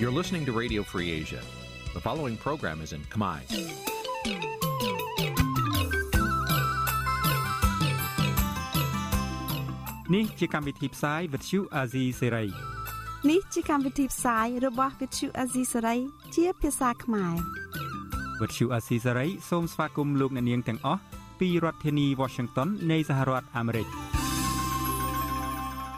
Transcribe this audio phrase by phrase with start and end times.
[0.00, 1.42] You're listening to Radio Free Asia.
[1.94, 3.40] The following program is in Khmer.
[10.12, 12.50] Nǐ chi càm bi tiệp xáy vệt chiu a zì sê ray
[13.30, 15.98] នេះជាកម្មវិធីផ្សាយរបស់ Vithu Azisari
[16.34, 17.34] ជាភាសាខ្មែរ
[18.40, 21.00] វត្តឈូអាស៊ីសេរីសូមស្វាគមន៍លោកអ្នកនាងទាំងអស់
[21.40, 24.05] ពីរដ្ឋធានី Washington នៃសហរដ្ឋអាមេរិក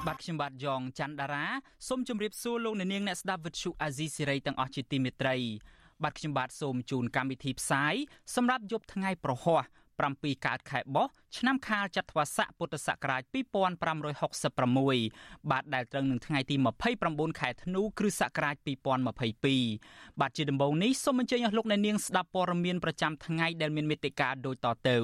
[0.09, 1.45] បាទខ្ញុំបាទយ៉ងច័ន្ទដារា
[1.87, 5.35] សូមជម្រាបសួរលោកអ្នកនាងអ្នកស្ដាប់វិទ្យុអាស៊ីសេរីទាំងអស់ជាទីមេត្រី
[6.03, 7.93] បាទខ្ញុំបាទសូមជូនកម្មវិធីផ្សាយ
[8.35, 9.59] សម្រាប់យប់ថ្ងៃប្រហោះ
[10.03, 16.55] 7កើតខែបោះឆ្នាំខាលចត្វាស័កពុទ្ធសករាជ2566បាទដែលត្រូវនឹងថ្ងៃទី
[16.97, 18.55] 29ខែធ្នូគ្រិស្តសករាជ
[19.57, 24.97] 2022បាទជាដំបូងនេះសូមអញ្ជើញអស់លោកអ្នកនាងស្ដាប់ព័ត៌មានប្រចាំថ្ងៃដែលមានមេត្តាដូចតទៅ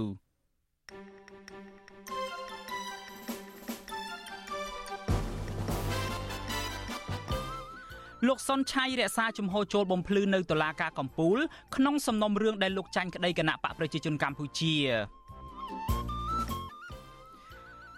[8.28, 11.38] លោកសុនឆៃរក្សាជំហរចូលបំភ្លឺនៅតុលាការកំពូល
[11.76, 14.76] ក្នុងសំណុំរឿងដែលលោកចាញ់ក្តីគណៈបកប្រជាជនកម្ពុជា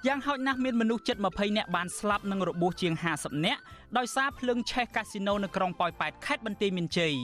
[0.07, 3.61] យ៉ាងហោចណាស់មានមនុស្សជិត20នាក់បានស្លាប់និងរបួសជាង50នាក់
[3.97, 7.15] ដោយសារភ្លើងឆេះកាស៊ីណូនៅក្រុងប៉ោយប៉ែតខេត្តបន្ទាយមានជ័យ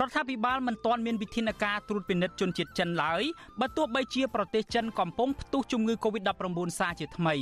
[0.00, 3.22] រដ្ឋាភិបាលមិនទាន់មានវិធានការត្រួតពិនិត្យជនជាតិចិនឡើយ
[3.60, 7.36] បើទោះបីជាប្រទេសចិនកំពុងផ្ទុះជំងឺ Covid-19 សាជាថ្មី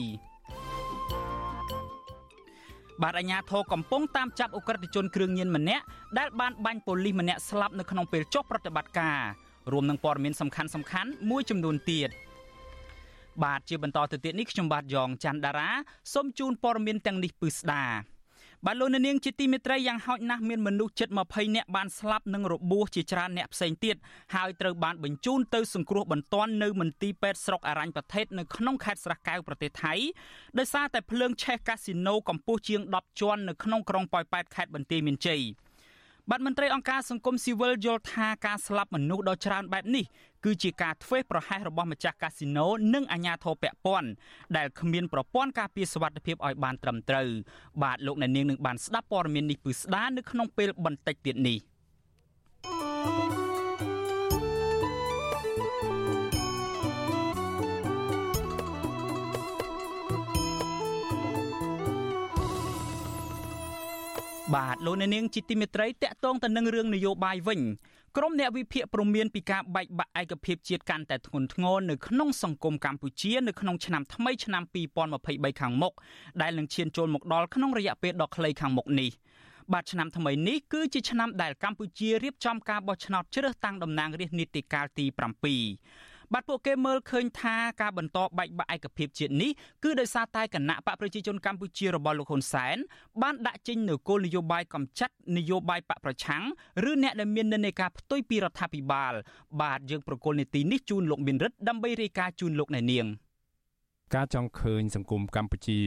[3.03, 5.85] បាទអាជ្ញាធរកំពុងតាមចាប់អ ுக ្រិតជនគ្រឿងញៀនម្នាក់
[6.19, 9.19] ដែលបានបាញ់ប៉ូលីសម្នាក់ស្លាប់នៅក្នុងពេលចុះប្រតិបត្តិការ
[9.73, 12.11] រួមនឹងព័ត៌មានសំខាន់សំខាន់មួយចំនួនទៀត
[13.45, 15.71] បាទជាបន្តទៅទៀតនេះខ្ញុំបាទយ៉ងច័ន្ទដារា
[16.12, 17.84] សូមជូនព័ត៌មានទាំងនេះពឺស្ដា
[18.67, 23.97] បាទលោកនាងជាទីមេត្រីយ៉ាងហោចណាស់មានមនុស្សជិត20នាក់បានស្លាប់និងរបួសជាច្រើនអ្នកផ្សេងទៀត
[24.35, 29.95] ហើយត្រូវបានបញ្ជូនទៅសង្គ្រោះបន្ទាន់នៅមន្ទីរពេទ្យស្រុកអរញ្ញប្រទេសនៅក្នុងខេត្តស្រះកែវប្រទេសថៃ
[30.59, 35.43] ដោយសារតែភ្លើងឆេះកាស៊ីណូកម្ពស់ជាង10ជាន់នៅក្នុងក្រុងប៉ោយប៉ែតខេត្តបន្ទាយមានជ័យ
[36.34, 40.04] បាទមន្ត្រីអង្គការសង្គមស៊ីវិលយល់ថាការស្លាប់មនុស្សដ៏ច្រើនបែបនេះ
[40.44, 44.09] គឺជាការធ្វេសប្រហែសរបស់ម្ចាស់កាស៊ីណូនិងអាជ្ញាធរពាក់ព័ន្ធ
[44.56, 47.28] ដែលគ្មានប្រព័ន្ធការពារសុវត្ថិភាពឲ្យបានត្រឹមត្រូវ
[47.82, 51.59] បាទលោកអ្នកនាងនឹងបានស្ដាប់ព័ត៌មាននេះពឺស្ដានៅក្នុងពេលបន្តិចទៀតនេះ
[64.55, 67.61] បាទលោកអ្នកនាងជាទីមេត្រីតកតងទៅនឹងរឿងនយោបាយវិញ
[68.17, 74.63] ក្រមអ្នកវិភាគព្រមានពីការបែកបាក់ឯកភាពជាតិកាន់តែធ្ងន់ធ្ងរនៅក្នុងសង្គមកម្ពុជានៅក្នុងឆ្នាំថ្មីឆ្នាំ
[75.13, 75.93] 2023ខាងមុខ
[76.43, 79.11] ដែលនឹងឈានចូលមកដល់ក្នុងរយៈពេលដ៏ខ្លីខាងមុខនេះ
[79.73, 89.50] បាទឆ្នាំថ្មីនេះគឺជាឆ្នាំដែលកម្ពុជារៀបចំការបោះឆ្នោតជ្រើសតាំងតំណាងរាស្ត្រនីតិកាលទី7 បាទពួកគេមើលឃើញថាការបន្តបែកបាក់ឯកភាពជាតិនេះ
[89.84, 92.76] គឺដោយសារតែគណៈបកប្រជាជនកម្ពុជារបស់លោកហ៊ុនសែន
[93.22, 96.44] បានដាក់ចេញនូវគោលនយោបាយកំចាត់នយោបាយបកប្រឆាំង
[96.91, 99.12] ឬអ្នកដែលមាននិន្នាការផ្ទុយពីរដ្ឋាភិបាល
[99.62, 103.06] បាទយើងប្រកុលនីតិនេះជូនលោកមានរិទ្ធដើម្បីរាយការណ៍ជូនលោកអ្នកនាង
[104.15, 105.78] ការចង់ឃើញសង្គមកម្ពុជា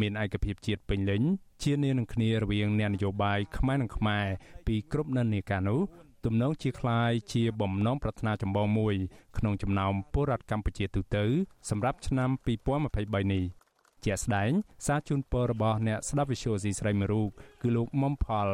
[0.00, 1.22] មានឯកភាពជាតិពេញលេញ
[1.62, 4.26] ជានានឹងគ្នារវាងអ្នកនយោបាយខ្មែរនិងខ្មែរ
[4.66, 5.80] ពីគ្រប់និន្នាការនោះ
[6.25, 8.95] ទំនងជាคล้ายជាបំណងប្រាថ្នាចម្បងមួយ
[9.37, 11.25] ក្នុងចំណោមពលរដ្ឋកម្ពុជាទូទៅ
[11.69, 12.29] សម្រាប់ឆ្នាំ
[12.77, 13.43] 2023នេះ
[14.05, 14.51] ជាក់ស្ដែង
[14.85, 17.29] សារជូនពររបស់អ្នកស្ដាប់វិទ្យុស៊ីស្រីមួយរូប
[17.61, 18.47] គឺលោកមុំផល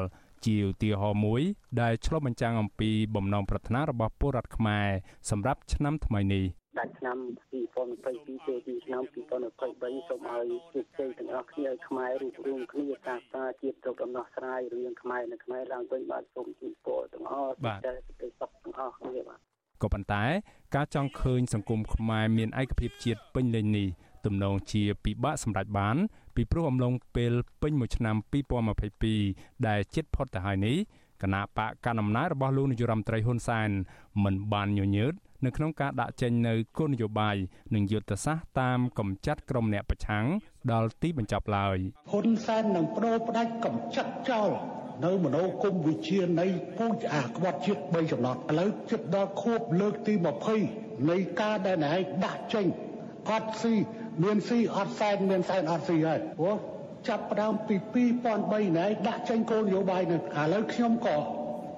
[0.45, 1.41] ជាឧទាហរណ៍មួយ
[1.81, 4.87] ដែលឆ្លុះបញ្ចាំងអំពីបំណងប្រាថ្នារបស់ពលរដ្ឋខ្មែរ
[5.29, 6.45] សម្រាប់ឆ្នាំថ្មីនេះ
[6.78, 7.18] ដាច់ឆ្នាំ
[7.78, 19.40] 2022ចូលទីឆ្នាំ2023សូមឲ្យជោគជ័យទាំងអស់គ្នាឲ្យខ្មែររួបរวมគ្នាសាស្ត្រាជាតិទៅដំណោះស្រាយរឿងខ្មែរនៅខ្មែរឡើងវិញបាទសូមជូនពរទាំងអស់តែប្រទេសសុខទាំងអស់គ្នាបាទ
[19.82, 20.24] ក៏ប៉ុន្តែ
[20.74, 23.88] ការចង់ឃើញសង្គមខ្មែរមានឯកភាពជាតិពេញលេញនេះ
[24.26, 25.96] ទំនងជាពិបាកសម្រេចបាន
[26.34, 27.32] ពីព្រោះអំឡុងពេល
[27.62, 28.16] ពេញមួយឆ្នាំ
[28.90, 30.76] 2022ដែលជិតផុតទៅហើយនេះ
[31.22, 33.70] គណៈបកកណ្ដាលអំណាចរបស់លោកនាយរដ្ឋមន្ត្រីហ៊ុនសែន
[34.24, 35.14] មិនបានញញើត
[35.44, 37.36] នៅក្នុងការដាក់ចេញនៅគោលនយោបាយ
[37.74, 40.24] និងយុទ្ធសាស្ត្រតាមកំចាត់ក្រុមអ្នកប្រឆាំង
[40.72, 41.78] ដល់ទីបញ្ចប់ឡើយ
[42.10, 44.50] ហ៊ុនសែននឹងបដូរផ្ដាច់កំចាត់ចោល
[45.04, 46.46] នៅមโนគមវិជានៃ
[46.78, 50.14] ពូជអាក្បត់ជាតិ3ចំណត់ឥឡូវជិតដល់ខួបលើកទី
[50.62, 51.94] 20នៃការដែលណែ
[52.24, 52.66] ដាក់ចេញ
[53.30, 53.74] អត់ស៊ី
[54.22, 56.56] មានស៊ីអត់សែនមានសែនអត់ស៊ីហើយព្រោះ
[57.08, 57.76] ចាប់ផ្ដើមពី
[58.26, 61.16] 2003ណែដាក់ចេញគោលនយោបាយនេះឥឡូវខ្ញុំក៏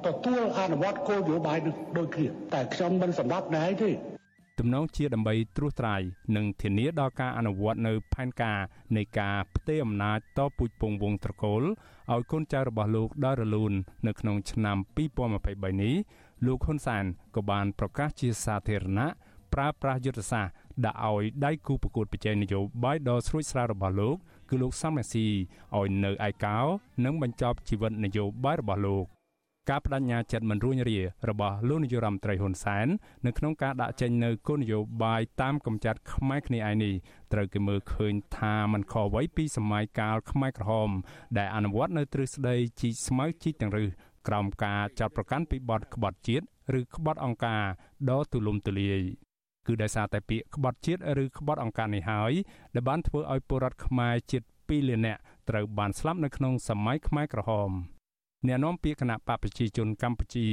[0.06, 3.90] ទទួលអនុវត្តគោលនយោបាយនឹងដូចគ្នាតែខ្ញុំមិនសម្រាប់ណែទេ
[4.58, 6.02] ទំនងជាដើម្បីត្រួសត្រាយ
[6.36, 8.58] និងធានាដល់ការអនុវត្តនៅផែនការ
[8.96, 11.62] នៃការផ្ទេរអំណាចតពូជពងវងត្រកូល
[12.12, 13.72] ឲ្យកូនចៅរបស់លោកដល់រលូន
[14.06, 14.76] នៅក្នុងឆ្នាំ
[15.28, 15.94] 2023នេះ
[16.46, 17.04] លោកហ៊ុនសែន
[17.36, 19.08] ក៏បានប្រកាសជាសាធារណៈ
[19.54, 20.54] ប្រើប្រាស់យុទ្ធសាស្ត្រ
[20.84, 24.16] ដាក់ឲ្យដៃគូប្រកួតប្រជែងនយោបាយដ៏ស្រួចស្រាវរបស់លោក
[24.52, 25.26] គឺលោកសំរាស៊ី
[25.78, 26.58] ឲ្យនៅឯកោ
[27.04, 29.04] និងបញ្ចប់ជីវិតនយោបាយរបស់លោក
[29.70, 30.98] ការបដិញ្ញាចិត្តមិនរួញរា
[31.30, 32.86] របស់លោកនាយរដ្ឋមន្ត្រីហ៊ុនសែន
[33.26, 36.94] នៅក្នុងការដាក់ចេញនៅគោលនយោបាយតាមកំចាត់ខ្មែរគ្នាឯនេះ
[37.32, 40.90] ត្រូវគេមើលឃើញថាมันខុសអ្វីពីសម័យកាលខ្មែរក្រហម
[41.38, 43.90] ដែលអនុវត្តនៅទ្រឹស្ដីជីកស្មៅជីកទាំងរឹស
[44.28, 46.44] ក្រោមការចាត់ប្រកាន់ពីបទក្បត់ជាតិ
[46.78, 47.62] ឬក្បត់អង្គការ
[48.10, 49.02] ដ៏ទូលំទូលាយ
[49.66, 52.32] គឺដោយសារតែពាក្យក្បត់ជាតិឬក្បត់អង្គការនេះហើយ
[52.74, 57.70] ដែលបានធ្វើឲ្យពលរដ្ឋខ្មែរជិត2លាននាក់ត្រូវបានស្លាប់នៅក្នុងសម័យខ្មែរក្រហម
[58.46, 60.48] អ្នកនាំពាក្យគណៈបកប្រជាជនកម្ពុជា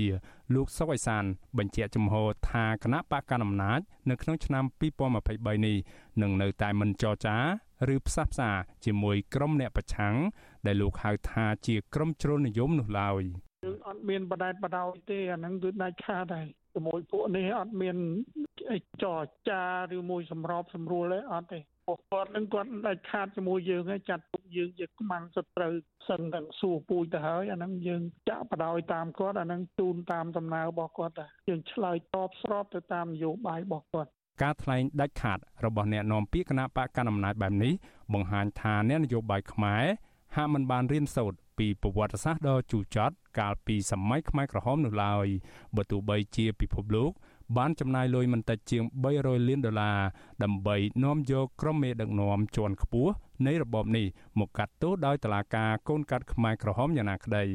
[0.53, 1.23] លោកសុកអេសាន
[1.57, 2.15] បញ្ជាក់ចំហ
[2.51, 3.79] ថាគណៈបកកណ្ដាលអំណាច
[4.09, 4.63] នៅក្នុងឆ្នាំ
[5.19, 5.77] 2023នេះ
[6.21, 7.37] នឹងនៅតែមិនចរចា
[7.93, 8.49] ឬផ្សះផ្សា
[8.85, 10.15] ជាមួយក្រុមអ្នកប្រឆាំង
[10.65, 13.23] ដែលលោកហៅថាជាក្រុមជ្រុលនិយមនោះឡើយ
[13.65, 17.97] យើងអត់មានបដែតបដោយទេអាហ្នឹងគឺដាច់ខាតហើយ ជាមួយពួកនេះអត់មាន
[18.71, 19.19] អីចរ
[19.49, 19.63] ចា
[19.97, 25.73] ឬមួយសម្របសម្រួលទេអត់ទេពួកគាត់នឹងគាត់ដាច់ខាតជាមួយយើងហើយចាត់ទុកយើងជាខ្មាំងសត្រូវ
[26.09, 34.09] សឹងតែសួរពូជទៅហើយអាហ្នឹងយើងចាក់បដ ாய் តាមគាត់អាហ្នឹងជូនតាមដំណើររបស់គាត់ដែរយើងឆ្លើយតបស្របទៅតាមនយោបាយរបស់គាត់
[34.43, 37.73] ការថ្លែងដាច់ខាតរបស់អ្នកនាំពាក្យគណៈបកកណ្ដាលអំណាចបែបនេះ
[38.13, 39.83] បង្ហាញថាអ្នកនយោបាយខ្មែរ
[40.35, 45.27] ហាក់មិនបានរៀនសូត្រ ពីប្រវត្តិសាស្ត្រដ៏ជូរចត់កាលពីសម័យខ្មែរក្រហមនោះឡើយ
[45.75, 47.11] បើទោះបីជាពិភពលោក
[47.57, 48.83] បានចំណាយលុយមិនតិចជាង
[49.15, 49.99] 300លានដុល្លារ
[50.43, 53.11] ដើម្បីនាំយកក្រុមមេដឹកនាំជាន់ខ្ពស់
[53.47, 54.05] នៃរបបនេះ
[54.39, 57.45] មកកាត់ទោសដោយតឡាការកូនកាត់ខ្មែរក្រហមយ៉ាងណាក្តី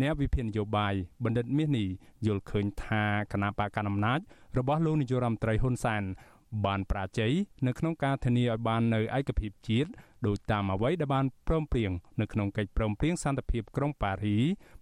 [0.00, 0.94] អ្នកវិភាគនយោបាយ
[1.24, 1.88] បណ្ឌិតមាសនេះ
[2.26, 4.20] យល់ឃើញថាគណៈបកកណ្ដាលអំណាច
[4.58, 6.02] របស់លោកនាយរដ្ឋមន្ត្រីហ៊ុនសែន
[6.66, 7.32] បានប្រាជ័យ
[7.66, 9.90] នៅក្នុងការធានាឲ្យបាននៅឯកភាពជាតិ
[10.26, 11.90] ដោយតាមអ្វីដែលបានព្រមព្រៀង
[12.20, 14.36] នៅក្នុងកិច្ចព្រមព្រៀងសន្តិភាពក្រុងប៉ារី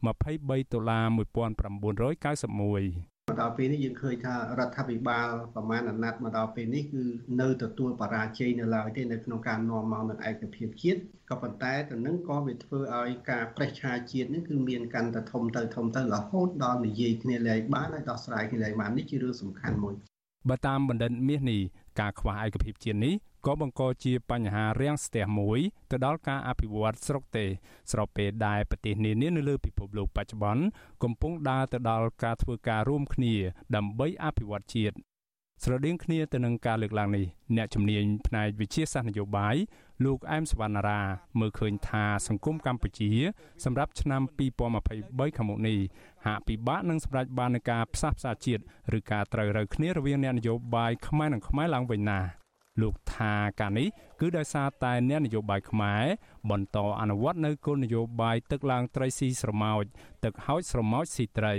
[0.06, 7.04] 23ដុល្លារ1991មកដល់ពេលនេះយើងឃើញថារដ្ឋាភិបាលប្រមាណអាណត្តិមកដល់ពេលនេះគឺ
[7.40, 19.96] នៅទទួលបរាជ័យនៅឡើយទេនៅក្នុងការនាំមកនៅឯកភាពជាតិក៏ប៉ុន្តែទៅនឹងក៏វាធ្វើឲ្យការប្រេះឆាជាតិនេះគឺមានកាន់តែធំទៅធំទៅរហូតដល់និយាយគ្នាលែងបានហើយដោះស្រាយគ្នាលែងបាននេះជារឿងសំខាន់មួយ
[20.48, 21.60] បើតាមបណ្ឌិតមាសនេះ
[22.00, 23.14] ការខ្វះឯកភាពជាតិនេះ
[23.46, 25.60] ក៏បង្កជាបញ្ហារាំងស្ទះមួយ
[25.90, 27.44] ទៅដល់ការអភិវឌ្ឍស្រុកទេ
[27.90, 30.64] ស្របពេលដែលប្រទេសនានានៅលើពិភពលោកបច្ចុប្បន្ន
[31.02, 33.34] កំពុងដើរទៅដល់ការធ្វើការរួមគ្នា
[33.76, 34.96] ដើម្បីអភិវឌ្ឍជាតិ
[35.64, 37.26] ស្រដៀងគ្នាទៅនឹងការលើកឡើងនេះ
[37.56, 39.56] អ្នកជំនាញផ្នែកវិទ្យាសាស្ត្រនយោបាយ
[40.04, 41.00] លោកអែមសវណ្ណារា
[41.40, 43.10] មើលឃើញថាសង្គមកម្ពុជា
[43.64, 44.22] សម្រាប់ឆ្នាំ
[44.78, 45.78] 2023ខាងមុខនេះ
[46.26, 48.62] ហាក់ពិបាកនឹងសម្រេចបាននូវការផ្សះផ្សាជាតិ
[48.98, 52.20] ឬការត្រូវរើគ្នារវាងអ្នកនយោបាយខ្មែរនិងខ្មែរឡើងវិញណា
[52.82, 53.88] លោកថាការនេះ
[54.20, 56.04] គឺដោយសារតែអ្នកនយោបាយខ្មែរ
[56.50, 59.84] បន្តអនុវត្តនៅគោលនយោបាយទឹកឡើងត្រីស៊ីស្រមោច
[60.24, 61.54] ទឹកហោចស្រមោចស៊ីត្រី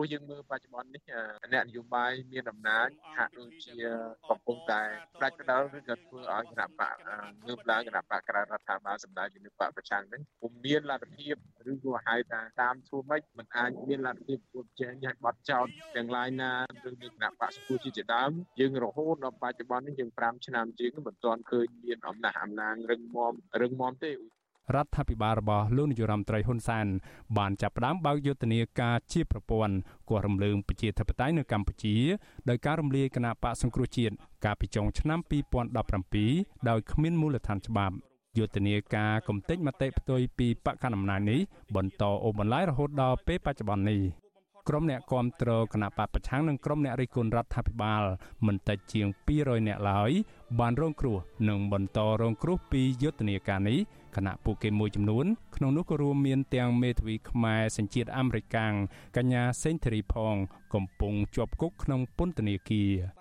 [0.00, 1.02] ព្រោះយើងមើលបច្ចុប្បន្ននេះ
[1.52, 3.74] អ្នកនយោបាយមានអំណាចហាក់ដូចជា
[4.30, 4.82] កំពុងតែ
[5.16, 6.96] ផ្ដាច់ផ្ដាល់ឬក៏ធ្វើឲ្យគណៈបក
[7.46, 11.34] ងើបឡើងគណៈបកក្រៅរដ្ឋាភិបាលសម្ដៅជំនួយបកប្រឆាំងហ្នឹងពុំមានលទ្ធភាព
[11.70, 15.66] ឬក៏ហៅថាតាមធ្វើម៉េចมันអាចមានលទ្ធភាពពុតចែងឲ្យបត់ចោត
[15.96, 16.52] ទាំងឡាយណា
[16.86, 18.30] ឬនឹងគណៈបកសង្គមជាដើម
[18.60, 24.12] យើងរហូតដល់បច្ចុប្បន្ននេះយើង5ឆ្នាំជាងមិនទាន់ឃើញមានអំណះអំណាងរឹងមាំរឹងមាំទេ
[24.74, 26.86] រដ្ឋាភិបាលរបស់លោកនាយរដ្ឋមន្ត្រីហ៊ុនសែន
[27.38, 29.74] បានចាប់ផ្ដើមបើកយុទ្ធនាការជាប្រព័ន្ធ
[30.08, 31.96] គោះរំលើងប្រជាធិបតេយ្យនៅកម្ពុជា
[32.48, 35.18] ដោយការរំលាយគណៈបកសង្គ្រោះជាតិកាលពីចុងឆ្នាំ
[35.94, 37.94] 2017ដោយគ្មានមូលដ្ឋានច្បាប់
[38.38, 41.40] យុទ្ធនាការកំទេចមតិផ្ទុយពីបកកណ្ដាលអំណាចនេះ
[41.76, 44.19] បន្តអូសបន្លាយរហូតដល់ពេលបច្ចុប្បន្ននេះ
[44.72, 48.02] ក្រុមអ្នកគាំទ្រគណៈបកប្រឆាំងនិងក្រុមអ្នករិះគន់រដ្ឋាភិបាល
[48.46, 49.06] មិនតិចជាង
[49.38, 50.10] 200នាក់ឡើយ
[50.60, 51.16] បានរងគ្រោះ
[51.48, 53.78] និងបន្តរងគ្រោះពីយុទ្ធនាការនេះ
[54.16, 58.72] ខណៈពួកគេមួយចំនួនក្នុងនោះក៏រួមមានទាំងមេធាវីខ្មែរសញ្ជាតិអាមេរិកាំង
[59.16, 60.34] កញ្ញាសេងធីរីផង
[60.74, 63.19] កំពុងជាប់គុកក្នុងពន្ធនាគារ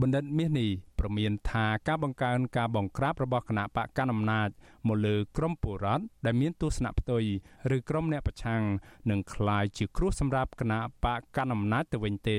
[0.00, 4.48] បណ្ឌិតមាសនេះប្រមានថាការបង្កើនការបង្ក្រាបរបស់គណៈបកកណ្ដាលអំណាច
[4.86, 7.24] មកលើក្រមពលរដ្ឋដែលមានទស្សនៈផ្ទុយ
[7.76, 8.62] ឬក្រមអ្នកប្រឆាំង
[9.10, 12.38] នឹងคล้ายជាគ្រោះសម្រាប់គណៈបកកណ្ដាលអំណាចទៅវិញទេ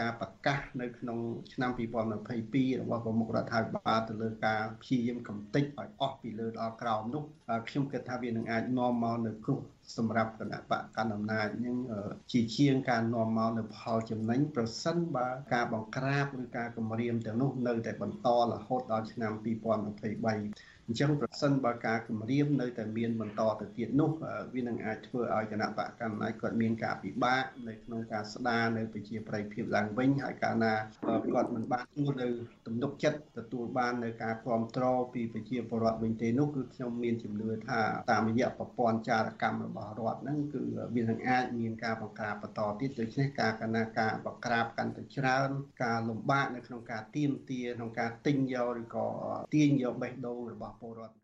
[0.00, 1.18] ការប្រកាសនៅក្នុង
[1.52, 7.22] ឆ្នាំ2022របស់ប្រមុខរដ្ឋាភិបាលទៅលើការព្យាយាមកំទេចឲ្យអស់ពីលើដល់ក្រោមនោះ
[7.68, 9.60] ខ្ញុំគិតថាវានឹងអាចនាំមកនៅគ្រោះ
[9.96, 11.76] សម្រាប់គណៈបកកណ្ដាលអំណាចនឹង
[12.32, 24.10] ជាជាងការនាំមកនៅផលចំណេញប្រសិនបើការបង្ក្រាបឬការគម្រាមទាំងនោះនៅតែបន្តរហូតដល់ឆ្នាំ2023 អញ្ចឹងប្រសិនបើការគម្រាមនៅតែមានបន្តទៅទៀតនោះ
[24.54, 30.74] វានឹងអាចធ្វើឲ្យគណៈបកកម្មាគាត់មានការពិបាកនៅក្នុងការស្ដារនៅប្រជាប្រិយភាពឡើងវិញហើយកាលណា
[31.34, 32.28] គាត់មិនបានទទួលនៅ
[32.66, 40.62] ទំនុកចិត្តទទួលបាននៅការគ្រប់គ្រងពីប្រជាពលរដ្ឋវិញទេនោះគឺខ្ញុំមានជំនឿថាតាមរយៈប្រព័ន្ធចារកម្មរបស់រដ្ឋហ្នឹងគឺ
[40.94, 45.50] វានឹងអាចមានការបង្ក្រាបបន្តទៀតដូច្នេះការកណាការបង្ក្រាបកាន់តែច្រើន
[45.84, 49.06] ការលំបាកនៅក្នុងការទៀមទាក្នុងការទិញយកឬក៏
[49.54, 51.14] ទាញយកបេះដូងរបស់ពលរដ្ឋ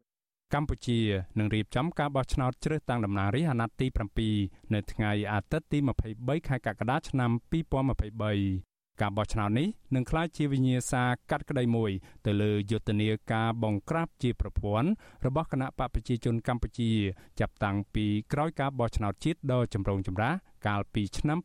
[0.54, 1.00] កម្ពុជា
[1.38, 5.78] នឹងរៀបចំការបោះឆ្នោតជ្រើសតាំងតំណាងរាស្ត្រអាណត្តិទី7នៅថ្ងៃអាទិត្យទី
[6.14, 7.30] 23ខែកក្កដាឆ្នាំ
[8.10, 11.90] 2023ការបោះឆ្នោតនេះនឹងក្លាយជាវិញ្ញាសាកាត់ក្តីមួយ
[12.26, 14.88] ទៅលើយុទ្ធនាការបង្ក្រាបជាប្រព័ន្ធ
[15.26, 16.90] របស់គណៈបកប្រជាជនកម្ពុជា
[17.40, 20.34] ចាប់តាំងពីក្រោយការបោះឆ្នោតជាតិដ៏ចម្រូងចម្រាស
[20.66, 21.38] កាលពីឆ្នាំ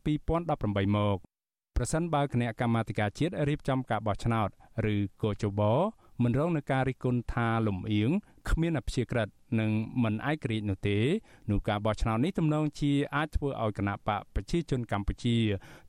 [0.44, 1.18] 2018មក
[1.76, 4.48] ប្រសិនបើគណៈកម្មាធិការជាតិរៀបចំការបោះឆ្នោត
[4.94, 5.60] ឬកោជប
[6.22, 8.10] មិនរងនឹងការរិះគន់ថាលំអៀង
[8.50, 9.28] គ្មានអព្យាក្រឹត
[9.60, 9.70] និង
[10.02, 10.98] មិនឯករាជ្យនោះទេ
[11.50, 15.36] នោះការបោះឆ្នោតនេះទំនងជាអាចធ្វើឲ្យគណៈបកប្រជាជនកម្ពុជា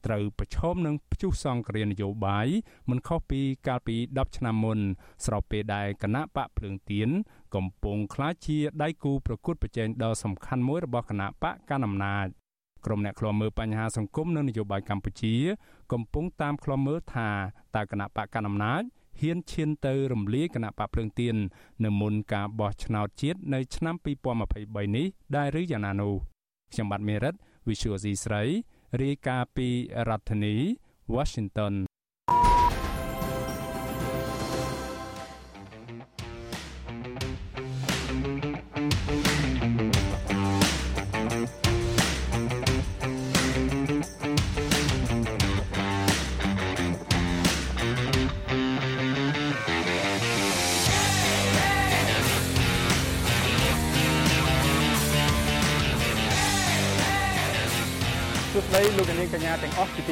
[0.05, 2.47] ត្រូវប្រឈមនឹងព្យុះសង្គ្រាមនយោបាយ
[2.89, 4.79] មិនខុសពីកាលពី10ឆ្នាំមុន
[5.25, 7.09] ស្របពេលដែលគណៈបកភ្លើងទៀន
[7.55, 12.27] កំពុងក្លាយជាដៃគូប្រកួតប្រជែងដ៏សំខាន់មួយរបស់គណៈបកកណ្ដាលអំណាច
[12.85, 15.35] ក្រុមអ្នកឃ្លាំមើលបញ្ហាសង្គមនិងនយោបាយកម្ពុជា
[15.91, 17.29] កំពុងតាមឃ្លាំមើលថា
[17.75, 18.83] តើគណៈបកកណ្ដាលអំណាច
[19.19, 21.35] ហ៊ានឈានទៅរំលាយគណៈបកភ្លើងទៀន
[21.85, 23.95] នៅមុនការបោះឆ្នោតជាតិនៅឆ្នាំ
[24.45, 26.13] 2023នេះដែរឬយ៉ាងណានោះ
[26.71, 27.35] ខ្ញុំបាទមេរិត
[27.67, 28.43] Visual C ស្រី
[29.01, 29.67] រាយការណ៍ពី
[30.09, 30.55] រដ្ឋធានី
[31.15, 31.73] Washington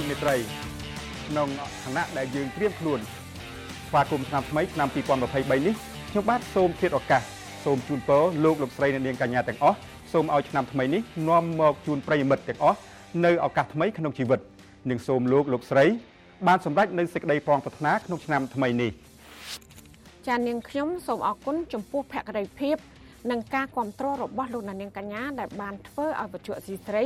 [0.02, 0.36] ងអស់ជាទីមេត្រី
[1.28, 1.48] ក្នុង
[1.84, 3.00] ឋានៈដែលយើងត្រៀមខ្លួន
[3.88, 5.76] ស្វាគមន៍ឆ្នាំថ្មីឆ្នាំ2023នេះ
[6.12, 7.22] ខ្ញុំបាទសូមធាតឱកាស
[7.66, 9.78] សូមជូនពរលោកលោកស្រីអ្នកនាងកញ្ញាទាំងអស់
[10.14, 12.78] សូមឲ្យឆ្នាំថ្មីនេះនាំមកជូនប្រិយមិត្តទាំងអស់
[13.26, 14.40] នៅឱកាសថ្មីក្នុងជីវិត
[14.90, 15.86] និងសូមលោកលោកស្រី
[16.48, 18.92] បានសម្រេចនៅសេចក្តីប្រងប្រាថ្នាក្នុងឆ្នាំថ្មីនេះ
[20.28, 22.78] ចានាងខ្ញុំសូមអរគុណចំពោះភក្ដីភាព
[23.32, 27.06] និងការគ្រប់គ្រងរបស់លោកនាងកញ្ញាដែលបានធ្វើឲ្យវិទ្យុអសីស្រី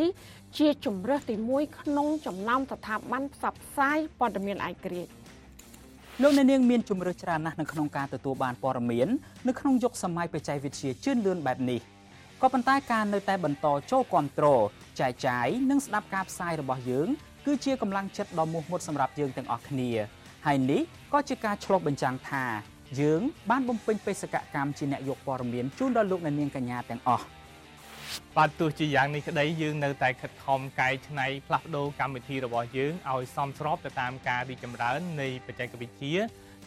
[0.57, 5.11] ជាជំរើសទី1ក្នុងចំណោមស្ថាប័នផ្សព្វផ្សាយព័ត៌មានឯករាជ្យ
[6.21, 9.07] លោកអ្នកនាងមានជំរើសច្រើនណាស់នៅក្នុងការទទួលបានព័ត៌មាន
[9.47, 11.79] នៅក្នុងយុគសម័យបច្ចេកវិទ្យាជឿនលឿនបែបនេះ
[12.41, 14.61] ក៏ប៉ុន្តែការនៅតែបន្តចូលគ្រប់គ្រង
[14.99, 17.07] ចែកចាយនិងស្ដាប់ការផ្សាយរបស់យើង
[17.45, 19.89] គឺជាកម្លាំងចិត្តដ៏មោះមុតសម្រាប់យើងទាំងអស់គ្នា
[20.45, 20.81] ហើយនេះ
[21.13, 22.45] ក៏ជាការឆ្លុះបញ្ចាំងថា
[22.99, 27.25] យើងបានបំពេញបេសកកម្មជាអ្នកយកព័ត៌មានជូនដល់លោកអ្នកនាងកញ្ញាទាំងអស់
[28.37, 36.15] បាទទោះជាយ៉ាងនេះក្តីយើងនៅតែខិតខំកែច្នៃផ្លាស់ប្ដូរកម្មវិធីរបស់យើងឲ្យសមស្របទៅតាមការរីកចម្រើននៃបច្ចេកវិទ្យា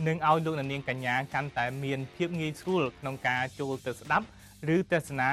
[0.07, 4.27] និងឲ្យលោកអ្នកនាងកញ្ញាកាន់តែមានភាពងាយស្រួលក្នុងការចូលទៅស្ដាប់
[4.75, 5.31] ឬទស្សនា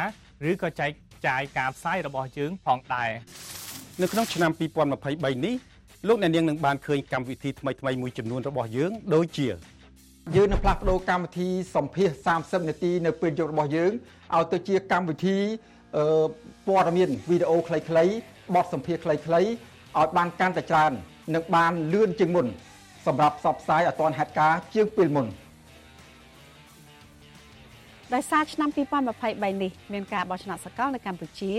[0.50, 0.91] ឬក៏ចែក
[1.27, 3.12] ចាយការផ្សាយរបស់យើងផងដែរ
[4.01, 5.55] នៅក្នុងឆ្នាំ2023នេះ
[6.07, 9.48] លោកអ្នកនាងនឹងបានឃើញកម្មវិធីថ្មីៗមួយចំនួនរបស់យើងដូចជា
[10.35, 12.09] យើងនឹងផ្លាស់ប្ដូរកម្មវិធីសម្ភាស
[12.43, 13.91] 30នាទីនៅពេលយប់របស់យើង
[14.35, 15.37] ឲ្យទៅជាកម្មវិធី
[16.67, 18.11] ព័ត៌មានវីដេអូខ្លីៗ
[18.55, 19.45] បទសម្ភាសខ្លីៗឲ្យ
[20.17, 20.91] បានកាន់តែច្រើន
[21.33, 22.47] និងបានលឿនជាងមុន
[23.07, 25.27] សម្រាប់ផ្សព្វផ្សាយឲ្យទាន់ហេតុការណ៍ជាងពេលមុន
[28.13, 31.53] ដោយសារឆ្នាំ2023នេះមានការបោះឆ្នោតសកលនៅកម្ពុជា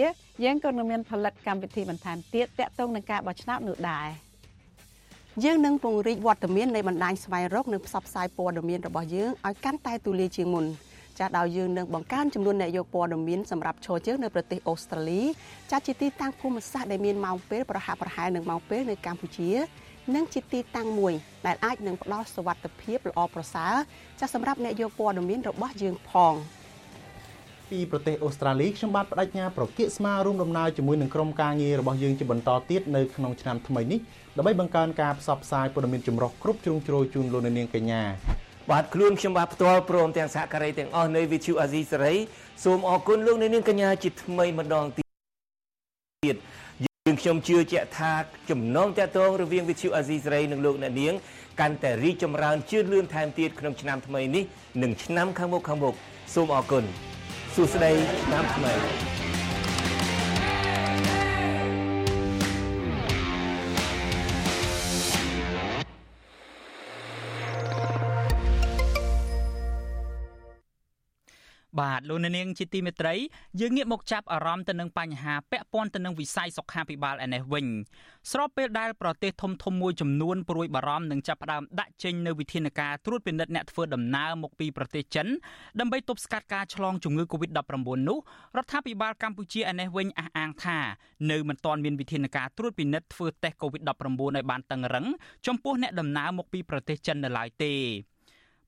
[0.44, 4.08] យើងក៏នឹងមានផលិតកម្មវិធីបន្ថែមទៀតតាក់ទងនឹងការបោះឆ្នោតនោះដែរ។
[5.44, 10.64] យើងនឹងពង្រីកវត្តមាននៃបណ្ដាញស្វែងរកនិងផ្សព្វផ្សាយព័ត៌មានរបស់យើងឲ្យកាន់តែទូលាយជាងមុន
[11.18, 15.22] ចាស់ដោយយើងនឹងបង្កើនចំនួនអ្នកយកព័ត៌មានសម្រាប់ឈរជើងនៅប្រទេសអូស្ត្រាលី
[15.70, 19.50] ចាស់ជាទីតាំងភូមិសាស្ត្រដែលមានម៉ោងពេលប្រហាក់ប្រហែលនឹងម៉ោងពេលនៅកម្ពុជា
[20.14, 21.12] និងជាទីតាំងមួយ
[21.46, 23.74] ដែលអាចនឹងផ្ដល់សុវត្ថិភាពល្អប្រសើរ
[24.20, 26.34] ចាស់សម្រាប់អ្នកយកព័ត៌មានរបស់យើងផង។
[27.72, 34.00] ពីប្រទេសអូស្ត្រាលីខ្ញុំបាទបដិញ្ញាប្រកាសស្មាររួមដំណើរជាមួយនឹងក្រុមការងាររបស់យើងជាបន្តទៀតនៅក្នុងឆ្នាំថ្មីនេះ
[34.36, 38.02] ដើម្បីបង្កើនការផ្សព្វផ្សាយព័ត៌មានចម្រុះគ្រប់ជ្រុងជ្រោយជូនលោកនាងកញ្ញា
[38.70, 42.14] បាទខ្លួនខ្ញុំបាទផ្ទាល់ព្រមទាំងសហការីទាំងអស់នៃ VTV Asia សេរី
[42.64, 45.02] សូមអរគុណលោកនាងកញ្ញាជាថ្មីម្ដងទៀ
[46.34, 46.36] ត
[46.84, 48.12] យើងខ្ញុំជឿជាក់ថា
[48.50, 51.14] ចំណងតាក់ទងរវាង VTV Asia សេរីនិងលោកអ្នកនាង
[51.60, 54.44] កាន់តែរីកចម្រើនជឿនលឿនថែមទៀតក្នុងឆ្នាំថ្មីនេះ
[54.82, 55.94] និងឆ្នាំខាងមុខខាងមុខ
[56.34, 56.86] សូមអរគុណ
[57.54, 57.92] សួស្តី
[58.24, 58.72] ឆ្នាំថ្មី
[71.80, 73.14] បាទលោកនាងជាទីមេត្រី
[73.60, 77.66] យើងងាកមកចាប់អារម្មណ៍ទៅនឹងបញ្ហាពាក់ព័ន្ធទៅនឹងវិស័យសុខាភិបាលឯនេះវិញ
[78.32, 85.26] ស្របពេលដែលប្រទេសធំធំមួយចំនួនព្រួយបារម្ភនឹងចាប់ផ្ដើមដាក់ចេញនៅវិធានការត្រួតពិនិត្យអ្នកធ្វើដំណើរមកពីប្រទេសចិន
[85.80, 88.18] ដើម្បីទប់ស្កាត់ការឆ្លងជំងឺ Covid-19 នោះ
[88.56, 90.78] រដ្ឋាភិបាលកម្ពុជាឯនេះវិញអះអាងថា
[91.30, 95.06] នៅមិនទាន់មានវិធានការត្រួតពិនិត្យធ្វើតេស្ត Covid-19 ឲ្យបានតឹងរឹង
[95.46, 97.74] ចំពោះអ្នកដំណើរមកពីប្រទេសចិននៅឡើយទេ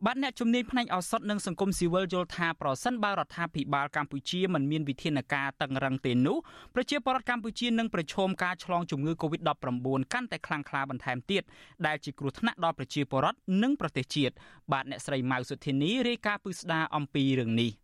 [0.06, 6.37] បាទអ្នកជំនាញផ្នែកឱសថនិងសង្គមស៊ីវិលយល់ថាប្រសិនបើរដ្ឋាភិបាលកម្ពុជាមិនមានវិធានការតឹងរឹងទេនោះ
[6.75, 11.42] ប្រជាពលរដ្ឋកម្ពុជានឹងប្រឈមការឆ្លងជំងឺ Covid-19 កាន់តែខ្លាំងក្លាបន្ថែមទៀត
[11.87, 14.34] ដែលជាគ្រោះថ្នាក់ដល់ប្រជាពលរដ្ឋនិងប្រទេសជាតិ
[14.73, 17.84] បាទអ្នកស្រីម៉ៅសុធានីរាយការណ៍ពឹស្ដារអំពីរឿងនេះ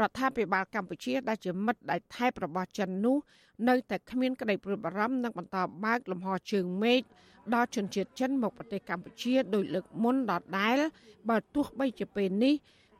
[0.00, 3.16] រដ្ឋាភិបាលកម្ពុជាដែលជាមិត្តដែលថែបរបស់ចិននោះ
[3.68, 7.00] នៅតែគ្មានក្តីព្រួយបារម្ភនិងបន្តបើកលំហជើងមេឃ
[7.54, 10.78] ដល់ជនជាតិចិនមកប្រទេសកម្ពុជាដោយលើកមុនដដែល
[11.30, 12.54] បើទោះបីជាពេលនេះ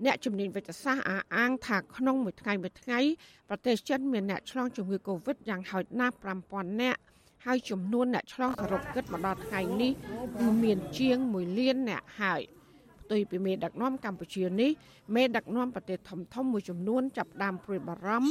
[0.05, 2.99] អ្នកជំនាញវិទ្យាសាស្ត្រអះអាងថាក្នុងមួយថ្ងៃមួយថ្ងៃ
[3.49, 6.15] ប្រទេសចិនមានអ្នកឆ្លងជំងឺ Covid យ៉ាងហោចណាស់
[6.49, 7.01] 5000នាក់
[7.45, 9.93] ហើយចំនួនអ្នកឆ្លងសរុបគិតមកដល់ថ្ងៃនេះ
[10.39, 14.71] គឺមានជាង1លានអ្នកហើយផ្ទុយពីមេដឹកនាំកម្ពុជានេះ
[15.15, 18.31] មេដឹកនាំប្រទេសធំធំមួយចំនួនចាប់ផ្ដើមព្រួយបារម្ភ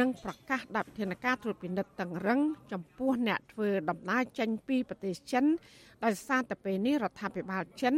[0.00, 2.40] និងប្រកាសដាក់វិធានការត្រួតពិនិត្យតឹងរឹង
[2.72, 5.44] ចំពោះអ្នកធ្វើដំណើរចេញពីប្រទេសចិន
[6.04, 7.94] ដោយសារតែពេលនេះរដ្ឋាភិបាលចិន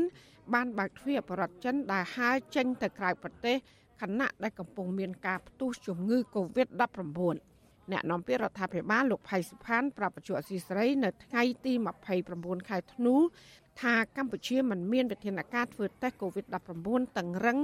[0.54, 3.56] បានបើកទ្វារបរដ្ឋចិនដែលហើរចេញទៅក្រៅប្រទេស
[4.00, 7.36] ខណៈដែលកំពុងមានការផ្ទុះជំងឺ Covid-19
[7.92, 11.72] អ្នកនាំពាក្យរដ្ឋាភិបាលលោកផៃសុផានប្រាប់បច្ចុប្បន្នអសីស្រីនៅថ្ងៃទី
[12.20, 13.14] 29ខែធ្នូ
[13.80, 17.58] ថាកម្ពុជាមិនមានវិធានការធ្វើតេស្ត COVID-19 តឹងរឹង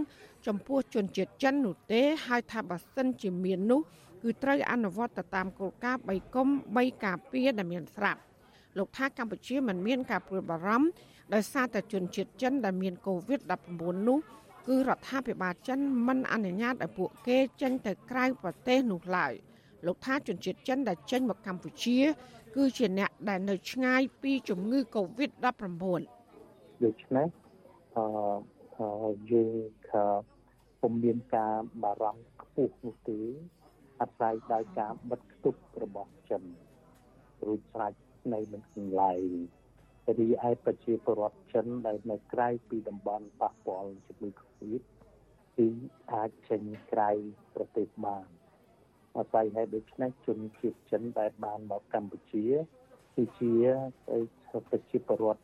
[0.47, 3.81] ចំពោះជនជាតិចិននោះទេហើយថាបើសិនជាមាននោះ
[4.23, 8.21] គឺត្រូវអនុវត្តទៅតាមគោលការណ៍3គុំ3ការពារដែលមានស្រាប់
[8.79, 10.89] លោកថាកម្ពុជាមិនមានការព្រួយបារម្ភ
[11.35, 13.41] ដោយសារតែជនជាតិចិនដែលមានកូវីដ
[13.75, 14.19] 19 នោះ
[14.69, 19.33] គឺរដ្ឋាភិបាលចិនមិនអនុញ្ញាតឲ្យពួកគេចេញទៅក្រៅប្រទេសនោះឡើយ
[19.87, 21.99] លោកថាជនជាតិចិនដែលចេញមកកម្ពុជា
[22.55, 25.85] គឺជាអ្នកដែលនៅឆ្ងាយពីជំងឺ Covid-19
[26.85, 27.29] ដូច្នេះ
[27.97, 29.57] អឺយើង
[29.91, 30.05] ក៏
[30.81, 33.21] ពុំមានការបារម្ភខ្ពស់នោះទេ
[34.01, 36.43] អាស្រ័យដោយការបិទគប់របស់ចិន
[37.47, 37.95] រួចស្រេច
[38.33, 39.23] នៅនឹងកន្លែង
[40.19, 44.83] រីឯប្រជាពលរដ្ឋចិនដែលនៅក្រៅពីតំបន់ប៉ះពាល់ជំងឺ Covid
[45.57, 45.69] គឺ
[46.13, 47.11] អាចចេញក្រៅ
[47.55, 48.27] ប្រទេសបាន
[49.17, 52.45] អាស្រ័យហេតុដូច្នេះជនជាតិចិនដែលបានមកកម្ពុជា
[53.17, 53.53] គឺជា
[54.71, 55.43] ប្រជាពលរដ្ឋ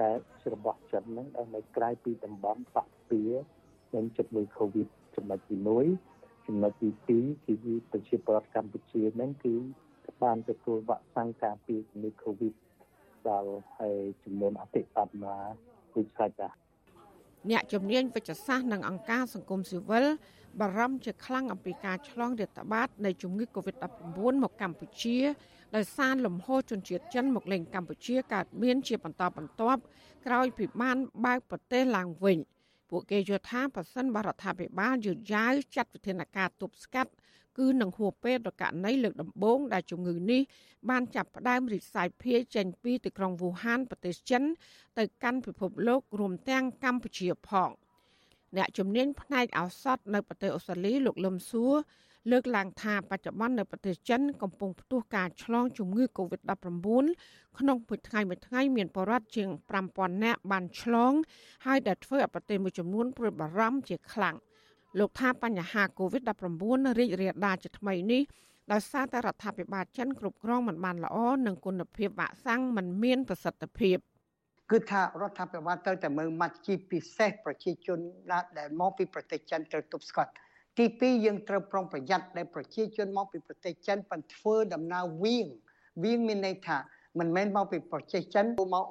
[0.00, 0.16] ដែល
[0.54, 3.40] របស់ចិនហ្នឹងដែលនៅក្រៅពីតំបន់ប៉ះពាល់
[3.94, 5.56] នឹងជំងឺ Covid ចំណុចទី
[6.02, 7.54] 1ចំណុចទី2គឺ
[7.90, 9.54] ប្រជាពលរដ្ឋកម្ពុជាហ្នឹងគឺ
[10.22, 12.54] បានទទួលវ៉ាក់សាំងការពារជំងឺ Covid
[13.28, 15.36] ដល់ហើយចំនួនអតិបត្តិណា
[15.94, 16.54] គឺស្រេចដែរ
[17.50, 20.06] អ្នកជំនាញវិទ្យាសាស្ត្រនិងអង្គការសង្គមស៊ីវិល
[20.60, 25.18] បារម្ភជាខ្លាំងអំពីការឆ្លងរាតត្បាតនៃជំងឺ Covid-19 មកកម្ពុជា
[25.76, 29.80] ដោយសារលំហូរជនជាតិចិនមកលេងកម្ពុជាកើតមានជាបន្តបន្ទាប់
[30.26, 32.38] ក្រោយពីបានបើកប្រទេសឡើងវិញ។
[32.90, 37.12] ពួកគេយល់ថាប្រសិនបរដ្ឋាភិបាលយឺតយ៉ាវចាត់វិធានការទប់ស្កាត់
[37.58, 40.42] គឺនឹងហួសពេលរករណីលើកដំបូងដែលជំងឺនេះ
[40.90, 44.42] បានចាប់ផ្ដើមរីកសាយភាយចេញពីទីក្រុងវូហានប្រទេសចិន
[44.98, 47.70] ទៅកាន់ពិភពលោករួមទាំងកម្ពុជាផង
[48.56, 51.74] អ្នកជំនាញផ្នែកឱសថនៅប្រទេសអូស្ត្រាលីលោកលឹមសួរ
[52.30, 56.48] លើកឡើងថាបច្ចុប្បន្ននៅប្រទេសចិនកំពុងផ្ទុះការឆ្លងជំងឺ Covid-19
[57.58, 59.48] ក្នុងមួយថ្ងៃមួយថ្ងៃមានបរិវត្តជាង
[59.86, 61.12] 5000នាក់បានឆ្លង
[61.66, 64.36] ហើយដែលធ្វើឲ្យប្រទេសមួយចំនួនព្រួយបារម្ភជាខ្លាំង
[64.98, 68.22] លោកថាបញ្ហា Covid-19 រីករាលដាលជាថ្មីនេះ
[68.72, 71.16] ដោយសារតែរដ្ឋាភិបាលចិនគ្រប់គ្រងមិនបានល្អ
[71.46, 73.98] និងគុណភាពវ៉ាក់សាំងមិនមានប្រសិទ្ធភាព
[74.70, 77.98] គឺថារដ្ឋាភិបាលត្រូវតែមើលម៉ាត់ជីពិសេសប្រជាជន
[78.58, 80.32] ដែលមកពីប្រទេសចិនត្រូវទប់ស្កាត់
[80.78, 85.46] ទី2យើងត្រូវប្រុងប្រយ័ត្នដែលប្រជាជនមកពីប្រទេសចិនបានធ្វើដំណើរវៀង
[86.04, 86.78] វៀងមានន័យថា
[87.18, 88.84] មិនមែនមកពីប្រទេសចិនមក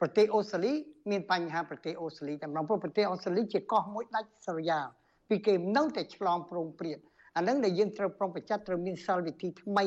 [0.00, 0.72] ប្រទេសអូស្ត្រាលី
[1.10, 4.86] មានបញ្ហាប្រទេសអូស្ត្រាលីតែម្ដងព្រោះប្រទេសអូស្ត្រាលីជាកោះមួយដាច់ស្រយាល
[5.28, 6.98] ពីគេនៅតែឆ្លងប្រងព្រាត
[7.36, 9.84] អានឹងដែលយើងត្រូវប្រុងប្រយ័ត្នត្រូវមានសិលវិធីថ្មី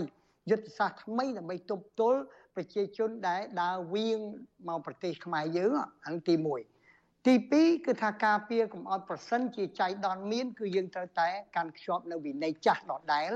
[0.50, 2.20] យុទ្ធសាស្ត្រថ្មីដើម្បីទប់ទល់
[2.56, 4.20] ប្រជាជនដែលដើរវៀង
[4.68, 5.72] មកប្រទេសខ្មែរយើង
[6.06, 6.36] អានឹងទី
[6.80, 13.32] 1ទី2គឺថាការពារកុំអត់ប្រសិនជាចៃដន្យមាន គឺយើងត្រូវតែកាន់ខ្ជាប់នៅវិន័យចាស់ដដែល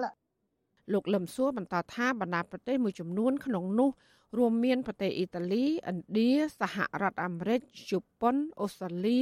[0.93, 3.89] លោកលឹមសួរបន្តថាបណ្ដាប្រទេសមួយចំនួនក្នុងនោះ
[4.38, 9.19] រួមមានប្រទេសអ៊ីតាលីឥណ្ឌាសហរដ្ឋអាមេរិកជប៉ុនអូស្ត្រាលី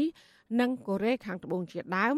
[0.59, 2.15] និងកូរ៉េខាងត្បូងជាដើម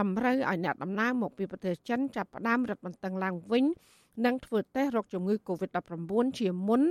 [0.00, 3.64] តម្រូវឲ្យអ្នកដំណើរមកពីប្រទេសចិនចាប់ផ្ដើមរឹតបន្តឹងឡើងវិញ
[4.24, 6.82] និងធ្វើតេស្តរកជំងឺ Covid-19 ជាមុន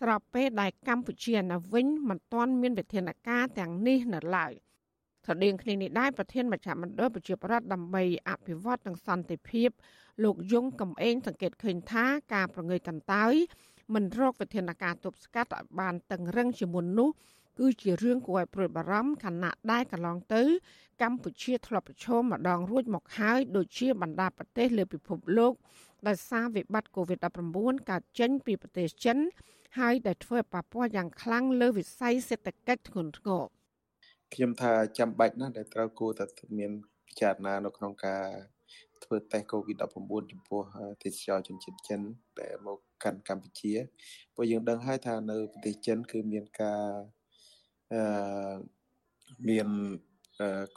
[0.00, 4.52] ស្របពេលដែលកម្ពុជានៅវិញមិនទាន់មានវិធានការទាំងនេះនៅឡើយ
[5.24, 9.70] ស្រដៀងគ្នានេះដែរប្រធានមជ្ឈមណ្ឌលប្រជាប្រដ្ឋដើម្បីអភិវឌ្ឍនិងសន្តិភាព
[10.24, 13.34] លោកយងកំឯងសង្កេតឃើញថាការប្រងើយកន្តើយ
[13.94, 17.10] មិនរកវិធានការទប់ស្កាត់ឲ្យបានតឹងរឹងជាមុននោះ
[17.58, 20.42] គឺជារឿងគួរឲ្យព្រួយបារម្ភខណៈដែលកន្លងទៅ
[21.02, 25.52] កម្ពុជាធ្លាប់ប្រឈមម្ដងរួចមកហើយដូចជាបណ្ដាប្រទេសលើពិភពលោក
[26.06, 29.18] ដោយសារវិបត្តិ COVID-19 កើតចេញពីប្រទេសចិន
[29.78, 33.44] ហើយដែលធ្វើឲ្យប៉ះពាល់យ៉ាងខ្លាំងលើវិស័យសេដ្ឋកិច្ចធ្ងន់ធ្ងរ
[34.34, 36.24] ខ្ញុំថាចាំបាច់ណាស់ដែលត្រូវគួរតែ
[36.58, 36.70] មាន
[37.06, 38.26] ពិចារណានៅក្នុងការ
[39.04, 40.62] ធ្វើតេស្ត COVID-19 ចំពោះ
[41.02, 42.00] ទេសចរជនជាតិចិន
[42.40, 43.72] ដែលមកកាន់កម្ពុជា
[44.34, 46.84] ព្រោះយើងដឹងហើយថានៅប្រទេសចិនគឺមានការ
[47.92, 48.54] អឺ
[49.48, 49.68] មាន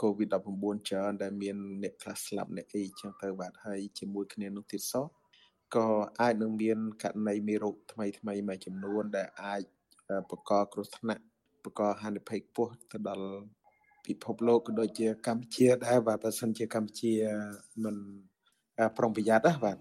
[0.01, 5.05] កូវីដ19ច្រើនដែលមានអ្នកខ្លះស្លាប់អ្នកអីចឹងទៅបាទហើយជាមួយគ្នានោះទៀតសោះ
[5.75, 5.87] ក៏
[6.21, 9.61] អាចនឹងមានករណីមេរោគថ្មីថ្មីមួយចំនួន ដែលអាច
[10.29, 11.23] បង្កគ្រោះថ្នាក់
[11.63, 13.27] បង្កហានិភ័យខ្ពស់ទៅដល់
[14.05, 17.13] ពិភពលោកក៏ដូចជាកម្ពុជាដែរបាទបើសិនជាកម្ពុជា
[17.83, 17.95] មិន
[18.97, 19.77] ប្រុងប្រយ័ត្នណាបាទ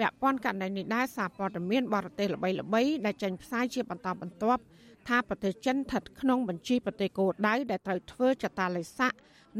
[0.00, 4.62] ពាក់ព័ន្ធករណីនេះដែរសារព័ត៌មានបរទេសល្បីៗដែលចេញផ្សាយជាបន្តបន្ទាប់
[5.08, 9.12] ថាប្រទេសចិនស្ថិតក្នុងបញ្ជីប្រទេសគោលដៅដែលត្រូវធ្វើចតាឡេស័ក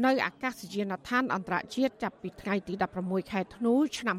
[0.05, 4.17] នៅអាកាសយានដ្ឋានអន្តរជាតិចាប់ពីថ្ងៃទី16ខែធ្នូឆ្នាំ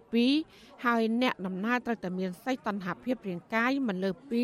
[0.00, 4.42] 2022ហើយអ្នកដំណើរត្រូវតែមានសីតុណ្ហភាពរាងកាយមិនលើសពី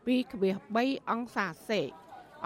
[0.00, 1.82] 37.3អង្សាសេ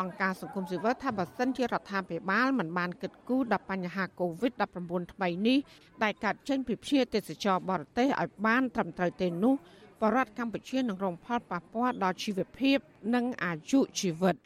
[0.01, 5.59] អង្គការសង្គមស៊ីវិលថាបើសិនជារដ្ឋាភិបាលមិនបានគិតគូរដល់បញ្ហា COVID-19 ថ្មីនេះ
[6.03, 9.55] ដែលកើតចេញពីភ្ញៀវទេសចរបរទេសឲ្យបានត្រឹមត្រូវទេនោះ
[10.03, 12.79] បរដ្ឋកម្ពុជានឹងរងផលប៉ះពាល់ដល់ជីវភាព
[13.15, 14.37] និងអាយុជីវិត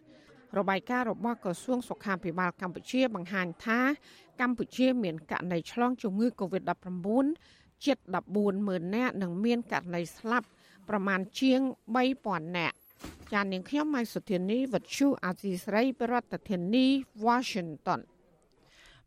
[0.59, 3.81] របាយការណ៍របស់ក្រសួងសុខាភិបាលកម្ពុជាបង្ហាញថា
[4.41, 7.09] កម្ពុជាមានករណីឆ្លងជំងឺ Covid-19
[7.87, 7.99] ជិត
[8.47, 10.47] 140,000នាក់និងមានករណីស្លាប់
[10.89, 11.61] ប្រមាណជាង
[12.07, 12.77] 3000នាក់
[13.33, 16.87] ចាននាងខ្ញុំម៉ៃសុធានីវັດឈូអាស៊ីស្រីប្រធានាធិបតី
[17.27, 18.01] Washington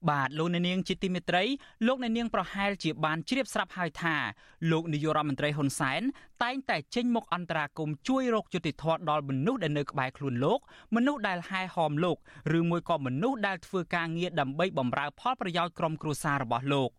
[0.10, 1.44] បាទលោកអ្នកនាងជាទីមេត្រី
[1.88, 4.16] លោកអ្នកនាងប្រហែលជាបានជ្រាបស្រាប់ហើយថា
[4.72, 6.02] លោកនាយករដ្ឋមន្ត្រីហ៊ុនសែន
[6.44, 10.60] តែងតែចេញមុខអន្តរាគមជួយរកយុត្តិធម៌ដល់មនុស្សដែលនៅក្បែរខ្លួនលោក
[10.96, 12.18] មនុស្សដែលហែហោមលោក
[12.58, 16.92] ឬមួយក៏មនុស្សដែលធ្វើការងារដើម្បីបម្រើផលប្រយោជន៍ក្រុមគ្រួសាររបស់លោក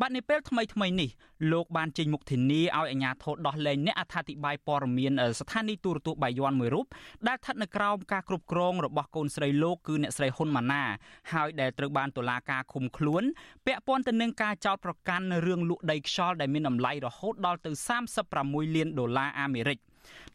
[0.00, 1.10] បាទនាពេលថ្មីថ្មីនេះ
[1.52, 6.86] លោកបានចេញមុខធានាឲ្យអាជ្ញាធរដោះលែងអ្នកអត្ថាធិប្បាយព័ត៌មានស្ថានីយទូរទស្សន៍បាយ័នមួយរូប
[7.28, 10.88] ដែលស្ថិតនៅក្រោមការគ្រប់គ្រងរបស់កូនស្រីលោកគឺអ្នកស្រីហ៊ុនម៉ាណែត
[11.32, 13.22] ហើយដែលត្រូវបានតុលាការឃុំខ្លួន
[13.66, 17.70] ពាក់ព័ន្ធទៅនឹងការចោទប្រកាន់រឿងលក់ដីខ្យល់ដែលមានតម្លៃរហូតដល់ទៅ
[18.22, 19.78] 36លានដុល្លារអាមេរិក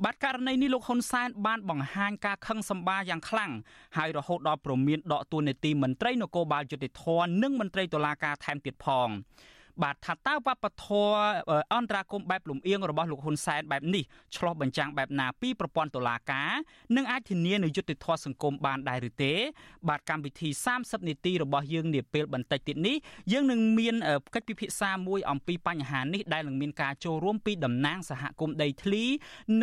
[0.04, 3.52] បាទករណីនេះលោកហ៊ុនសែនបានបង្ហាញការខឹងសម្បារយ៉ាងខ្លាំង
[3.98, 7.04] ហើយរហូតដល់ប្រមានដកទួនាទីមន្ត្រីនគរបាលយុតិធធ
[7.44, 9.10] និងមន្ត្រីតុលាការថែមទៀតផង
[9.84, 11.14] បាទថាតើវប្បធម៌
[11.74, 14.04] អន្តរាគមបែបលំអៀងរបស់លោកហ៊ុនសែនបែបនេះ
[14.36, 16.52] ឆ្លោះបញ្ចាំងបែបណាពីប្រព័ន្ធតុលាការ
[16.96, 19.34] និងអាចធានានូវយុត្តិធម៌សង្គមបានដែរឬទេ
[19.90, 22.98] បាទកម្មវិធី30នាទីរបស់យើងនាពេលបន្តិចទៀតនេះ
[23.32, 23.96] យើងនឹងមាន
[24.36, 29.04] កិច្ចពិភាក្សាមួយអំពីបញ្ហានេះដែលនឹងមានការចូលរួមពីតំណាងសហគមន៍ដីធ្លី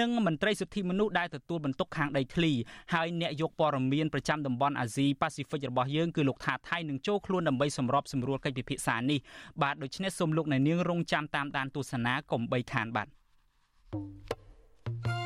[0.00, 2.52] និងមន្ត្រីសិទ្ធិមនុស្សដែលទទួលបន្ទុកខាងដីធ្លី
[2.94, 9.18] ហើយអ្នកយកព័ត៌មានប្រចាំតំបន់អាស៊ីប៉ាស៊ីហ្វិករបស់យើងគឺលោកថាថៃនឹងចូលខ្លួនដើម្បីសម្របសម្រួលកិច្ចពិភាក្សានេះ
[9.62, 13.08] បាទដូច្នេះសូមលោកអ្នកនាងរងចាំតាមដានទស្សនាកុំបីខានបាទ
[13.92, 15.17] thank you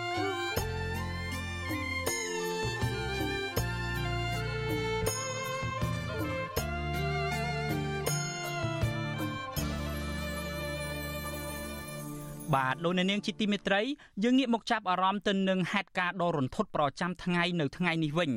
[12.54, 13.80] បាទលោកអ្នកនាងជាទីមេត្រី
[14.24, 18.30] យើងងាកមកចាប់អារម្មណ៍ទៅនឹងហេតុការណ៍ដ៏រន្ធត់ប្រចាំថ្ងៃនៅថ្ងៃនេះវិញ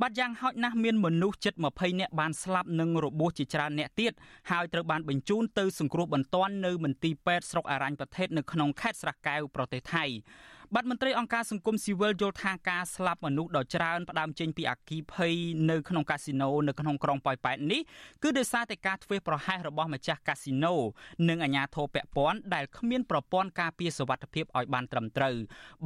[0.00, 4.12] បាទយ៉ាងហោចណាស់មានមនុស្សជិត20នាក់បានស្លាប់និងរបួសជាច្រើនអ្នកទៀត
[4.50, 10.04] ហើយត្រូវបានបញ្ជូនទៅសង្គ្រោះបន្ទាន់នៅមន្ទីរពេទ្យស្រុកអរញ្ញប្រទេសនៅក្នុងខេត្តស្រះកែវប្រទេសថៃ
[10.74, 15.34] បាទមន្ត្រីអង្គការសង្គមស៊ីវិលយល់ថាការស្លាប់មនុស្សដ៏ច្រើនផ្ដើមចេញពីអគិភ័យ
[15.70, 17.80] នៅក្នុងកាស៊ីណូនៅក្នុងក្រុងប៉ោយប៉ែតនេះ
[18.22, 20.74] គឺដោយសារតែការធ្វេសប្រហែសរបស់ម្ចាស់កាស៊ីណូ
[21.28, 25.34] និងអាជ្ញាធរពាក់ព័ន្ធដែលគ្មានប្រព័ន្ធការពារសុវត្ថិភាពឲ្យបានត្រឹមត្រូវ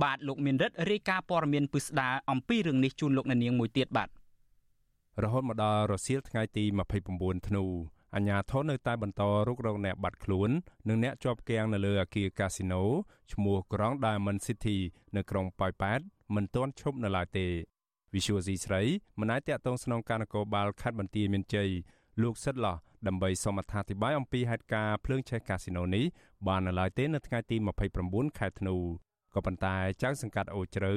[0.03, 4.09] បាទលោកមានរិទ្ធរាយការណ៍ព័ត៌មានពិស្ដារអំពីរឿងនេះជូនលោកអ្នកនាងមួយទៀតបាទ
[5.25, 6.65] រហូតមកដល់រសៀលថ្ងៃទី
[7.07, 7.65] 29ធ្នូ
[8.15, 10.51] អាជ្ញាធរនៅតែបន្តរុករកអ្នកបាត់ខ្លួន
[10.89, 12.83] និងអ្នកជាប់គាំងនៅលើអគារកាស៊ីណូ
[13.33, 14.77] ឈ្មោះ Grand Diamond City
[15.17, 16.01] នៅក្រុងប៉ោយប៉ែត
[16.35, 17.47] មិនទាន់ឈប់នៅឡើយទេ
[18.13, 18.83] Visual C ស្រី
[19.21, 21.71] មិនអាចតាក់ទងស្នងការនគរបាលខេត្តបន្ទាយមានជ័យ
[22.23, 26.05] លោកសិតឡោះដើម្បីសូមអត្ថាធិប្បាយអំពីហេតុការណ៍ភ្លើងឆេះកាស៊ីណូនេះ
[26.49, 27.57] បាននៅឡើយទេនៅថ្ងៃទី
[27.99, 28.77] 29ខែធ្នូ
[29.35, 30.95] ក៏ប៉ុន្តែចៅសង្កាត់អូជ្រៅ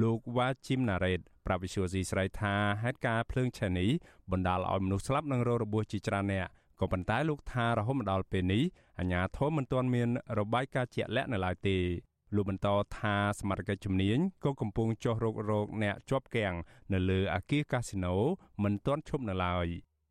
[0.00, 3.90] លោកវ៉ាជីមណារ៉េតប្រាប់វិសុយស៊ីស្រីថាហេតុការណ៍ភ្លើងឆេះនេះ
[4.32, 6.46] បណ្ដាលឲ្យមនុស្សស្លាប់និងរងរបួសជាច្រើនអ្នក
[6.80, 8.62] ក៏ប៉ុន្តែលោកថារហូតមកដល់ពេលនេះ
[8.98, 11.76] អាជ្ញាធរមិនទាន់មានរបាយការណ៍ជាក់លាក់នៅឡើយទេ
[12.34, 16.54] លោកបន្តថាសមត្ថកិច្ចជំនាញក៏កំពុងចោះរករោគអ្នកជាប់គាំង
[16.92, 18.14] នៅលើអាគារកាស៊ីណូ
[18.62, 19.66] មិនទាន់ឈប់នៅឡើយ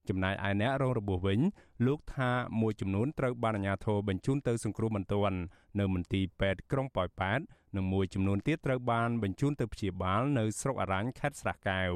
[0.09, 1.39] ចំណែកឯអ្នករងរបួសវិញ
[1.85, 5.37] លោកថាមួយចំនួនត្រូវបានអាជ្ញាធរបញ្ជូនទៅសង្គ្រោះបន្ទាន់
[5.79, 7.39] នៅមន្ទីរពេទ្យក្រុងប៉ោយប៉ែត
[7.75, 11.91] និងមួយចំនួនទៀតត្រូវបានបញ្ជូនទៅព្យាបាលនៅស្រុកអរញ្ញខេត្តស្រះកែវ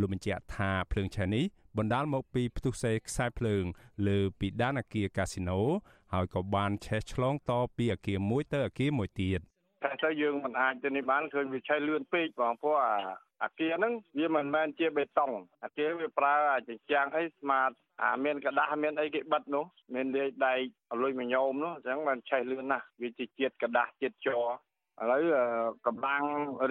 [0.00, 1.44] លោកបញ្ជាក់ថាភ្លើងឆេះនេះ
[1.78, 3.64] បណ្ដាលមកពីផ្ទុះសេខ្សែភ្លើង
[4.08, 5.60] លើពីដានអគារកាស៊ីណូ
[6.12, 9.40] ហើយក៏បានឆេះឆ្លងតពីអគារមួយទៅអគារមួយទៀត
[9.84, 12.94] តែទៅយើងមិនអាចទៅនេះបានឃើញវាឆេះលឿនពេកបងព្រោះអា
[13.44, 15.30] អាគារហ្នឹងវាមិនមែនជាបេតុង
[15.64, 17.70] អាគារវាប្រើអាចញ្ចាំងអីស្មាត
[18.02, 20.60] អាមានកដាស់មានអីគេបិទនោះមានលាយដែក
[20.92, 24.44] អលុយមញោមនោះអញ្ចឹងបានឆេះលឿនណាស់វាជាជាតិកដាស់ជាតិជ័រ
[25.02, 25.22] ឥឡូវ
[25.86, 26.22] កម្លាំង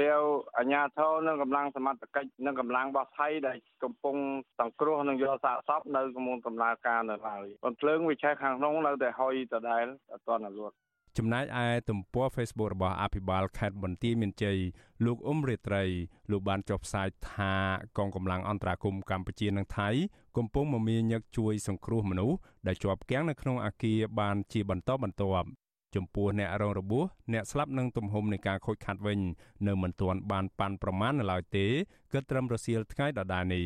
[0.01, 0.23] រាវ
[0.57, 4.15] អាញាធរនិងកម្លាំងសមត្ថកិច្ចនិងកម្លាំងរបស់ថៃដែលកំពុង
[4.59, 10.73] សង្គ្រោះនិងយកសាកសពនៅកំពុងដំណើរការនៅឡើយប៉ុន្តែភ្លើងវាឆេះខាងក្នុងនៅតែហុយដដែលអត់ទាន់លួត
[11.17, 14.57] ចំណែកឯទំព័រ Facebook របស់អភិបាលខេត្តបន្ទាយមានជ័យ
[15.05, 15.83] លោកអ៊ុំរេត្រី
[16.31, 17.53] លោកបានចុះផ្សាយថា
[17.97, 19.89] កងកម្លាំងអន្តរាគមន៍កម្ពុជានិងថៃ
[20.37, 22.37] កំពុងមមាញឹកជួយសង្គ្រោះមនុស្ស
[22.67, 25.47] ដែលជាប់គាំងនៅក្នុងអាគារបានជាបន្តបន្ទាប់
[25.95, 29.19] ចំពោះអ្នករងរបួសអ្នកស្លាប់នឹងទំហំនៃការខូចខាតវិញ
[29.67, 31.65] នៅមិនទាន់បានប៉ាន់ប្រមាណនៅឡើយទេ
[32.13, 33.65] គិតត្រឹមរសៀលថ្ងៃដដែលនេះ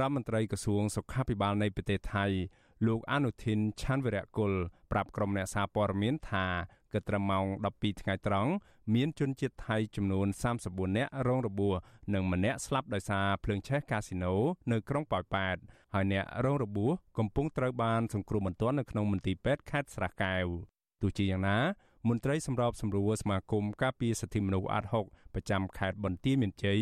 [0.00, 2.26] រដ្ឋមន្ត្រីក្រសួងសុខាភិបាលនៃប្រទេសថៃ
[2.86, 4.52] លោកអនុทินឆាន់វិរៈគុល
[4.92, 6.46] ប្រាប់ក្រុមអ្នកសារព័ត៌មានថា
[6.92, 8.50] គិតត្រឹមម៉ោង12ថ្ងៃត្រង់
[8.94, 10.26] មានជនជាតិថៃចំនួន
[10.62, 11.74] 34នាក់រងរបួស
[12.14, 14.34] និងម្នាក់ស្លាប់ដោយសារភ្លើងឆេះកាស៊ីណូ
[14.72, 15.56] នៅក្រុងប៉ោយប៉ែត
[15.94, 20.46] ហើយអ្នករងរបួសកំពុងត្រូវបានសង្គ្រោះបន្ទាន់នៅក្នុងមន្ទីរពេទ្យខេត្តស្រះកែវ
[21.02, 21.58] ទោះជាយ៉ាងណា
[22.08, 26.80] មន្ត្រីសម្របសម្រួលសមាគមការពារសិទ្ធិមនុស្សអាត់ហុកប្រចាំខេត្តបន្ទាយមានជ័យ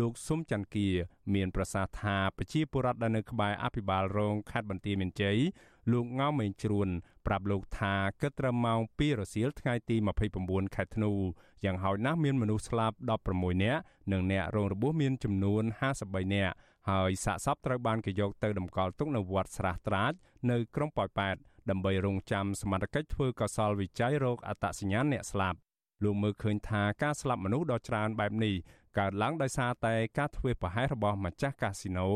[0.00, 0.88] លោកស៊ុំច័ន្ទគា
[1.34, 5.38] មានប្រសាសន៍ថាប្រជាពលរដ្ឋដែលនៅក្បែរអភិបាលរងខេត្តបន្ទាយមានជ័យ
[5.92, 6.88] លោកងៅមេងជ្រួន
[7.26, 9.96] ប្រាប់លោកថាគិតត្រឹមម៉ោង2រសៀលថ្ងៃទី
[10.36, 11.12] 29ខែធ្នូ
[11.64, 12.96] យ៉ាងហោចណាស់មានមនុស្សស្លាប់
[13.30, 13.80] 16នាក់
[14.12, 15.62] និងអ្នករងរបួសមានចំនួន
[15.98, 16.54] 53នាក់
[16.90, 20.12] ហើយសាកសពត្រូវបានគេយកទៅតម្កល់ទុកនៅវត្តស្រះត្រាច
[20.50, 21.36] នៅក្រុងប៉ោយប៉ែត
[21.70, 25.58] ដើម្បីរងចាំសមត្ថកិច្ចធ្វើកសលវិច័យរោគអត្តសញ្ញាណអ្នកស្លាប់
[26.04, 28.54] លោកមើលឃើញថាការស្លាប់មនុស្សដ៏ច្រើនបែបនេះ
[28.98, 32.08] កើតឡើងដោយសារតែការធ្វេសប្រហែសរបស់ម្ចាស់កាស៊ីណូ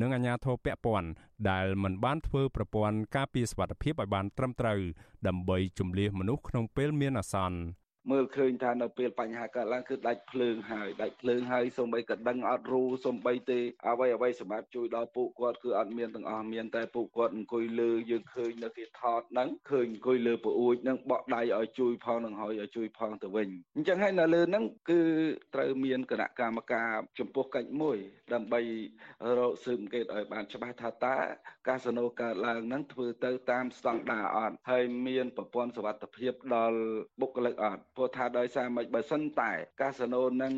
[0.00, 1.08] និងអាជ្ញាធរពាក់ព័ន្ធ
[1.50, 4.80] ដែលមិនបានធ្វើប្រព័ន្ធការពារសុវត្ថិភាពឲ្យបានត្រឹមត្រូវ
[5.26, 7.56] ដើម្បីជំនះមនុស្សក្នុងពេលមានអាសន្ន។
[8.10, 25.00] មើលឃើញថានៅពេលបញ្ហាកើតឡើងគឺដាច់ភ្លើងហើយដាច់ភ្លើងហើយសូម្បីក៏ដឹងអត់រូសូម្បីទេអ្វីអ្វីសម្រាប់ជួយដល់ពួកគាត់គឺអត់មានទាំងអស់មានតែពួកគាត់អង្គុយលើយើងឃើញនៅគេថតហ្នឹងឃើញអង្គុយលើពអួចហ្នឹងបក់ដៃឲ្យជួយផងនឹងហើយឲ្យជួយផងទៅវិញអញ្ចឹងហើយនៅលើហ្នឹងគឺ
[25.54, 27.96] ត្រូវមានគណៈកម្មការចំពោះកិច្ចមួយ
[28.34, 28.60] ដើម្បី
[29.38, 31.16] រកស៊ើបអង្កេតឲ្យបានច្បាស់ថាតើ
[31.68, 36.78] កាស៊ីណូកើតឡើងហ្នឹងធ្វើទៅតាមស្តង់ដារអត់ហើយមានប្រព័ន្ធសុវត្ថិភាពដល់
[37.20, 39.50] បុគ្គលិកអត់ព្រោះថាដោយសារមិនបើសិនតែ
[39.80, 40.54] កាស៊ីណូនឹង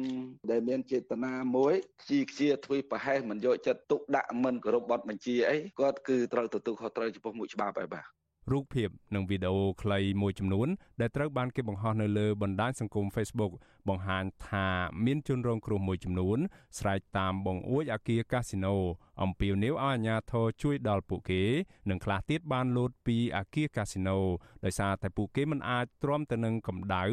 [0.51, 10.68] ដែលមានចេតនាមួយខ្ជីខ្ជាធ្វើប្រហែសមិនយកចិត្តទុកដាក់មិនគោរពបទបញ្ជាអីគាត់គឺត្រូវទទួលខុសត្រូវចំពោះមុខច្បាប់ហើយបាទ រូបភាពនិងវីដេអូខ្លីមួយចំនួន
[11.00, 13.52] ដែលត្រូវបានគេបង្ហោះនៅលើបណ្ដាញសង្គម Facebook
[13.88, 14.68] បង្ហាញថា
[15.04, 16.38] មានជនរងគ្រោះមួយចំនួន
[16.78, 18.76] ស្រែកតាមបងអួយអាគារកាស៊ីណូ
[19.22, 21.42] អំពាវនាវឲ្យអាជ្ញាធរជួយដល់ពួកគេ
[21.90, 24.18] និងខ្លះទៀតបានលោតពីអាគារកាស៊ីណូ
[24.64, 27.04] ដោយសារតែពួកគេមិនអាចទ្រាំទៅនឹងកម្ដៅ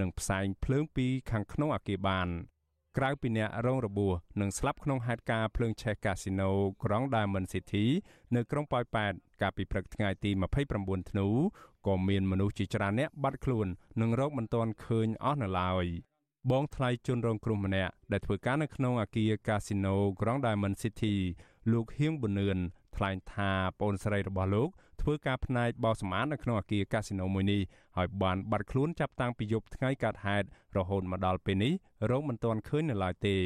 [0.00, 2.28] និងផ្សែងភ្លើងពីខាងក្នុងអាគារបាន
[2.98, 6.50] ក្រៅពីអ្នករងរបួសនិងស្លាប់ក្នុងហេតុការណ៍ភ្លើងឆេះកាស៊ីណូ
[6.84, 7.84] ក្រុង Diamond City
[8.34, 10.30] នៅក្រុងប៉ោយប៉ែតកាលពីព្រឹកថ្ងៃទី
[10.70, 11.26] 29ធ្នូ
[11.86, 13.66] ក៏មានមនុស្សជាច្រើនអ្នកបាត់ខ្លួន
[14.00, 15.86] និងរោគមិនទាន់ឃើញអស់នៅឡើយ
[16.50, 21.14] បងថ្លៃជនរងគ្រោះម្នាក់ដែលធ្វើការនៅក្នុងអាគារកាស៊ីណូក្រុង Diamond City
[21.72, 22.58] លោកហៀងប៊ុនឿន
[22.96, 24.68] ថ្លែងថាប្អូនស្រីរបស់លោក
[25.02, 27.60] ធ្វើការផ្នែកបោសម្អាតនៅក្នុងអាគារកាស៊ីណូមួយនេះ
[27.96, 31.72] ហើយបានបាត់ខ្លួនចាប់តាំងពីយប់ថ្ងៃកើតហេតុរហូតមកដល់ពេលនេះ
[32.10, 33.36] រោងមិនទាន់ឃើញនៅឡើយទេ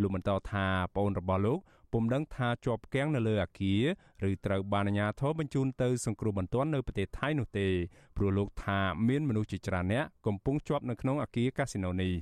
[0.00, 1.58] លោកបន្តថាប្អូនរបស់លោក
[1.92, 3.74] ពុំដឹងថាជាប់គាំងនៅលើអាគា
[4.22, 7.66] រឬត្រូវបានអាជ្ញាធរបញ្ជូនទៅសង្គ្រោះបន្ទាន់នៅប្រទេសថៃនោះទេ
[8.16, 12.12] ព្រោះលោកថាមានមនុស្សជាច្រើនអ្នកកំពុងជាប់នៅក្នុងអាគារកាស៊ីណូនេះ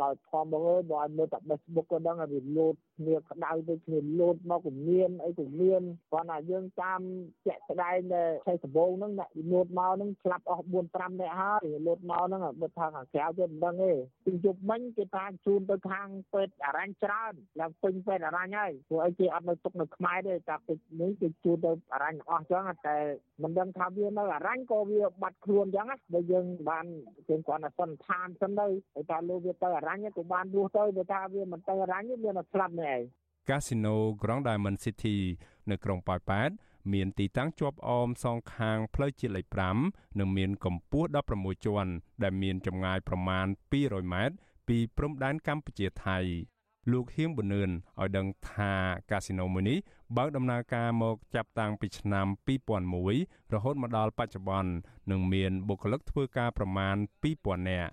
[0.00, 5.82] ដល់ធំបងអើយបើឲ្យមើលតែ Facebook ក៏ដឹងថាវាលោត គ្នាក្តៅទៅគ្នាលោតមកក៏មានអីក៏មាន
[6.12, 7.00] គាត់ថាយើងតាម
[7.46, 13.92] ជាក់ស្ដែងដែលឆៃដំបងហ្នឹងអ្នកលោតមកហ្នឹងស្លាប់អស់4 5នាក់ហើយលោតមកហ្នឹងបើថាខាងក្រៅទៅមិនដឹងទេ
[14.24, 22.96] ពីយប់មិញគេថាជូនទៅខាងពេទ្យអរញ្ញច្រើនឡើងពេញពេទ្យអរញ្ញហើយព្រោះអីគេអត់នៅទុកនៅខ្មែរទេតែពេទ្យនេះគេជូនទៅអរញ្ញអស់ចឹងតែ
[23.42, 26.86] មិនដឹងថាវានៅអរញ្ញក៏វាបាត់ខ្លួនចឹងណាបើយើងបាន
[27.28, 33.00] គេគាត់ថាសន្និដ្ឋានសិនទៅហើយថាលោកវាទៅអរញ្ញក៏បានរស់ទៅបើថាវាមិនទៅអរញ្ញមានតែស្លាប់នេះឯង
[33.48, 35.16] កាស៊ីណូ Grand Diamond City
[35.70, 36.50] នៅក្រុងប៉ោយប៉ែត
[36.92, 39.46] មានទីតាំងជាប់អមសងខាងផ្លូវជាតិលេខ
[39.82, 43.46] 5និងមានកម្ពស់16ជាន់ដែលមានចម្ងាយប្រមាណ
[43.78, 44.34] 200ម៉ែត្រ
[44.68, 46.18] ពីព្រំដែនកម្ពុជាថៃ
[46.92, 48.72] លោកហៀងប៊ុនឿនឲ្យដឹងថា
[49.10, 49.78] កាស៊ីណូមួយនេះ
[50.16, 52.26] បើកដំណើរការមកចាប់តាំងពីឆ្នាំ
[52.88, 54.70] 2001រហូតមកដល់បច្ចុប្បន្ន
[55.10, 56.96] និងមានបុគ្គលិកធ្វើការប្រមាណ
[57.32, 57.92] 2000នាក់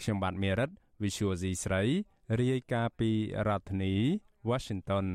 [0.00, 0.70] ខ្ញុំបាទមេរិត
[1.02, 1.82] Visual C ស្រី
[2.40, 3.10] រាយការណ៍ពី
[3.48, 3.94] រដ្ឋធានី
[4.48, 5.06] Washington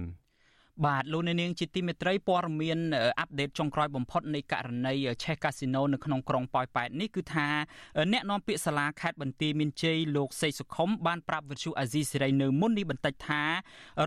[0.86, 2.80] បាទលោកអ្នកនាងជាទីមេត្រីព័ត៌មាន
[3.20, 4.94] អាប់ដេតចុងក្រោយបំផុតនៃករណី
[5.24, 7.48] ឆេះកាស៊ីណូនៅក្នុងក្រុងប៉ោយប៉ែតនេះគឺថា
[8.12, 13.44] អ្នកនាំពាក្យសាលាខេត្តបន្ទាយមានជ័យលោកសេកសុខុមបានប្រាប់វិទ្យុអាស៊ីសេរីនៅមុននេះបន្តិចថា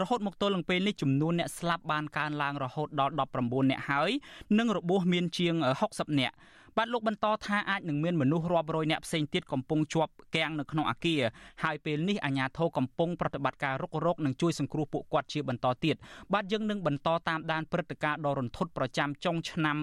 [0.00, 4.10] រហូតមកទល់នឹងពេលនេះចំនួនអ្នកស្លាប់បានកើនឡើងរហូតដល់19អ្នកហើយ
[4.58, 5.54] និងរបួសមានជាង
[5.88, 6.32] 60អ្នក
[6.78, 11.20] បាទលោកបន្តថាអាចនឹងមានមនុស្សរាប់រយនាក់ផ្សេងទៀតកំពុងជាប់គាំងនៅក្នុងអាគារ
[11.64, 15.96] ហើយពេលនេះអាជ្ញាធរកំពុងប្រតិបត្តិការរុករកនិងជួយសង្គ្រោះពួកគាត់ជាបន្តទៀត
[16.32, 19.76] បាទយើងនឹងបន្តតាមដានព្រឹត្តិការណ៍ដ៏រន្ធត់ប្រចាំចុងឆ្នាំ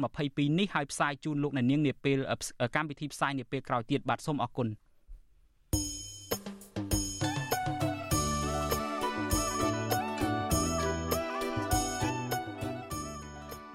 [0.00, 2.18] 2022នេះហើយផ្សាយជូនលោកអ្នកនាងនាពេល
[2.74, 4.68] កម្មវិធីផ្សាយនាពេលក្រោយទៀតបាទសូមអរគុណ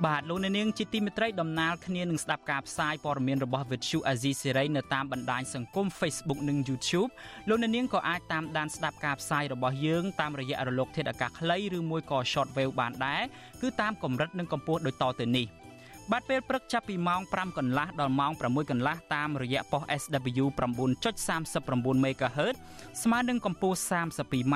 [0.05, 7.09] បាទលោកអ្នកនាងជាទីមេត្រីដំណើរគ្នានឹងស្ដាប់ការផ្សាយព័ត៌មានរបស់ Vuthu Azizi Serai នៅតាមបណ្ដាញសង្គម Facebook និង YouTube
[7.49, 13.21] លោកអ្នកនាងក៏អាចតាមដានស្ដាប់ការផ្សាយរបស់យើងតាមរយៈរលក ធាតុអាកាសខ្លីឬមួយក៏ Shortwave បានដែរ
[13.61, 15.47] គឺតាមកម្រិតនិងកម្ពស់ដូចតទៅនេះ។
[16.11, 20.45] បាទពេលព្រឹកចាប់ពីម៉ោង5កន្លះដល់ម៉ោង6កន្លះតាមរយៈប៉ុស SW
[21.25, 22.55] 9.39 MHz
[23.03, 24.55] ស្មើនឹងកម្ពស់ 32m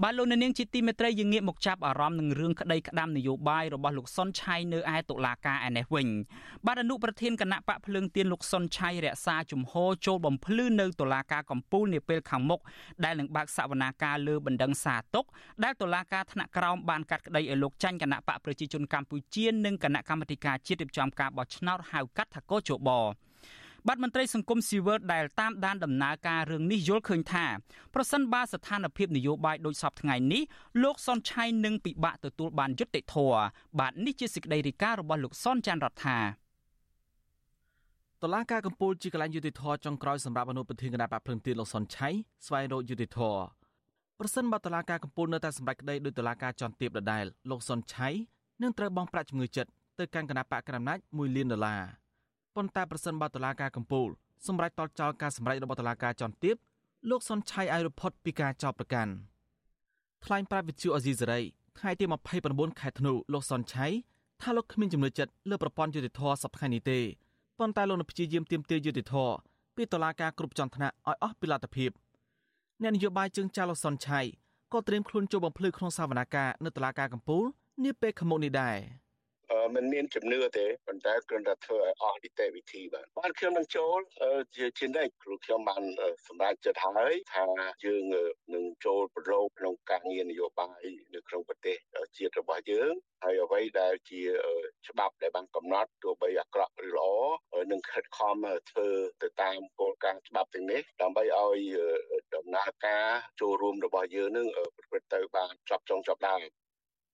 [0.00, 6.08] បាទលោកនាងជាទីមេត្រីយើងងាកមកចាប់អារម្មណ៍នឹងរឿងក្តីក្តាំនយោបាយរបស់លោកសុនឆៃនៅឯតុលាការឯនេះវិញ
[6.66, 12.60] បាទអនុប្រធានគណៈបកភ្លើងទៀនលោកសុនឆៃរក្សាជំហរចូលបំភ្លឺនៅតុលាការកំពូលនាពេលខាងមុខ
[13.04, 15.24] ដែលនឹងបើកសវនាការលើបណ្ដឹងសារទុក
[15.64, 22.90] ដែលតុលាការថ្នាក់ក្រោមបានកាត់ក្តីឲ្យលោកចាញ់គណៈបកប្រជាជនកម្ពុជានិងគណៈកម្មាធិការជាតិរៀបចំការបោះឆ្នោតហៅកាត់ថាកោជប
[23.88, 27.46] បាទមន្ត្រីសង្គមស៊ីវិលដែលតាមដានដំណើរការរឿងនេះយល់ឃើញថា
[27.94, 30.42] ប្រសិនបើស្ថានភាពនយោបាយដូចសពថ្ងៃនេះ
[30.82, 33.40] លោកសុនឆៃនឹងពិបាកទទួលបានយុត្តិធម៌
[33.80, 36.18] បាទនេះជាសេចក្តីរាយការណ៍របស់លោកសុនចាន់រដ្ឋា
[38.22, 42.08] តឡាការកម្ពុជាជាកលែងយុតិធធចុងក្រោយសម្រាប់អនុប្រធានគណៈបកភ្លឹងទៀនលោកសុនឆៃ
[42.46, 43.20] ស្វែងរកយុតិធធ
[44.18, 48.08] ប្រសិនបើតឡាការកម្ពុជានៅតែសម្រេចក្តីដោយតឡាការចន្ទទៀបដដែលលោកសុនឆៃ
[48.62, 52.01] នឹងត្រូវបង់ប្រាក់ជំងឺចិត្តទៅកាន់គណៈបកកណ្ដាលអំណាច1លានដុល្លារ
[52.56, 54.08] ប៉ុន្តែប្រសិនបើតុលាការកំពូល
[54.46, 56.56] សម្រេចតល់ចោលការសម្រេចរបស់តុលាការជាន់ទាប
[57.10, 59.12] លោកសុនឆៃឲ្យរផុតពីការចោទប្រកាន់
[60.24, 61.40] ថ្លែងប្រាប់វិទ្យុអេស៊ីសេរី
[61.78, 62.04] ថ្ងៃទី
[62.42, 63.86] 29ខែធ្នូលោកសុនឆៃ
[64.42, 67.00] ថាលោកគ្មានជំនឿចិត្តលើប្រព័ន្ធយុតិធធសប្តាហ៍នេះទេ
[67.58, 69.14] ប៉ុន្តែលោកនឹងព្យាយាមទាមទារយុតិធធ
[69.76, 71.90] ពីតុលាការគ្រប់ជាន់ថ្នាក់ឲ្យអស់ពីលទ្ធភាព
[72.82, 74.20] អ្នកនយោបាយជើងចាស់លោកសុនឆៃ
[74.72, 77.44] ក៏ត្រៀមខ្លួនចូលបំភ្លឺក្នុងសវនកម្មនៅតុលាការកំពូល
[77.84, 78.76] នាពេលខាងមុខនេះដែរ។
[79.74, 83.98] មិនមានជំនឿទេប៉ុន្តែគ្រាន់តែធ្វើឲ្យអស់នីតិវិធីបាទបានខ្ញុំនឹងចូល
[84.56, 85.82] ជាជានិច្ចគ្រូខ្ញុំបាន
[86.26, 87.44] សម្រេចចិត្តហើយថា
[87.84, 88.02] យើង
[88.54, 90.82] នឹងចូលប្រឡូកក្នុងការងារនយោបាយ
[91.14, 91.76] នៅក្នុងប្រទេស
[92.16, 92.92] ជាតិរបស់យើង
[93.24, 94.20] ហើយអ្វីដែលជា
[94.88, 97.10] ច្បាប់ដែលបានកំណត់ទោះបីអាក្រក់ឬល្អ
[97.72, 98.36] នឹងខិតខំ
[98.70, 98.88] ធ្វើ
[99.22, 101.60] ទៅតាមគោលការណ៍ច្បាប់ទាំងនេះដើម្បីឲ្យ
[102.34, 103.06] ដំណើរការ
[103.40, 106.40] ចូលរួមរបស់យើងនឹងប្រព្រឹត្តទៅបានចប់ចុងចប់ដើម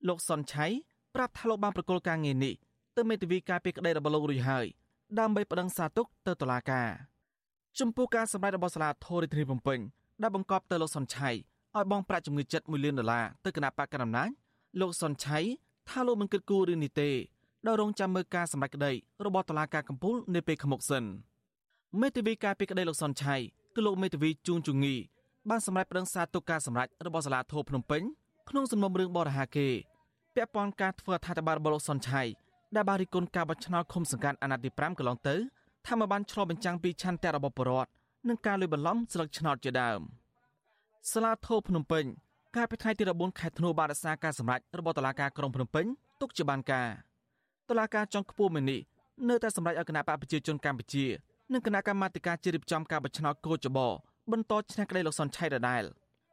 [0.08, 0.66] លោកសុនឆៃ
[1.14, 2.54] ប្រាប់ថាលោកបានប្រកល់ការងារនេះ
[2.96, 4.66] ទៅមេធាវីការពីក្តីរបស់លោករួចហើយ
[5.18, 6.88] ដើម្បីប្តឹងសារទុកទៅតុលាការ
[7.78, 9.78] ចំពោះការសម្ដែងរបស់សាលាធររាជធានីភ្នំពេញ
[10.22, 14.30] ដែលបង្កប់ទៅលោកសុនឆៃឲ្យបង់ប្រាក់ជំងឺចិត្ត1លានដុល្លារទៅគណៈបកកណ្ដាលអំណាច
[14.80, 15.38] លោកសុនឆៃ
[15.88, 17.10] ថាលោកមិនគិតគូររឿងនេះទេ
[17.66, 18.92] ដោយរងចាំមើលការសម្ដែងក្តី
[19.26, 21.04] របស់តុលាការកំពូលនាពេលខាងមុខសិន
[22.00, 23.36] មេធាវីការពីក្តីលោកសុនឆៃ
[23.74, 24.94] គឺលោកមេធាវីជួងជងី
[25.48, 28.02] បានសម្រេចប្តឹងសារទុកការសម្រេចរបស់សាលាធរភ្នំពេញ
[28.48, 29.68] ក្នុងសំណុំរឿងបរិហាគេ
[30.38, 32.22] ពាក់ព័ន្ធការធ្វើអត្ថាធិប្បាយរបស់លោកសុនឆៃ
[32.76, 35.36] ដែលបានរិះគន់ការបោះឆ្នោតឃុំសង្កាត់អាណត្តិទី5កន្លងទៅ
[35.86, 37.90] ថាមកបានឆ្លុះបញ្ចាំងពីឆន្ទៈរបស់ប្រជាពលរដ្ឋ
[38.28, 40.00] និងការលួចបន្លំស្លឹកឆ្នោតជាដើម
[41.12, 42.04] សាលាធរភ្នំពេញ
[42.56, 45.86] កាលពីថ្ងៃទី14ខែធ្នូបានរក្សាការសម្រេចរបស់តុលាការក្រុងភ្នំពេញ
[46.20, 46.88] ទុកជាបានការ
[47.68, 48.80] តុលាការចុងខ្ពស់មួយនេះ
[49.28, 51.04] នៅតែសម្រេចឲ្យគណៈបកប្រជាជនកម្ពុជា
[51.52, 53.78] និងគណៈកម្មាធិការជ្រៀបចំការបោះឆ្នោតកោចប
[54.32, 55.84] បន្តឈ្នះក្តីលោកសុនឆៃដដែល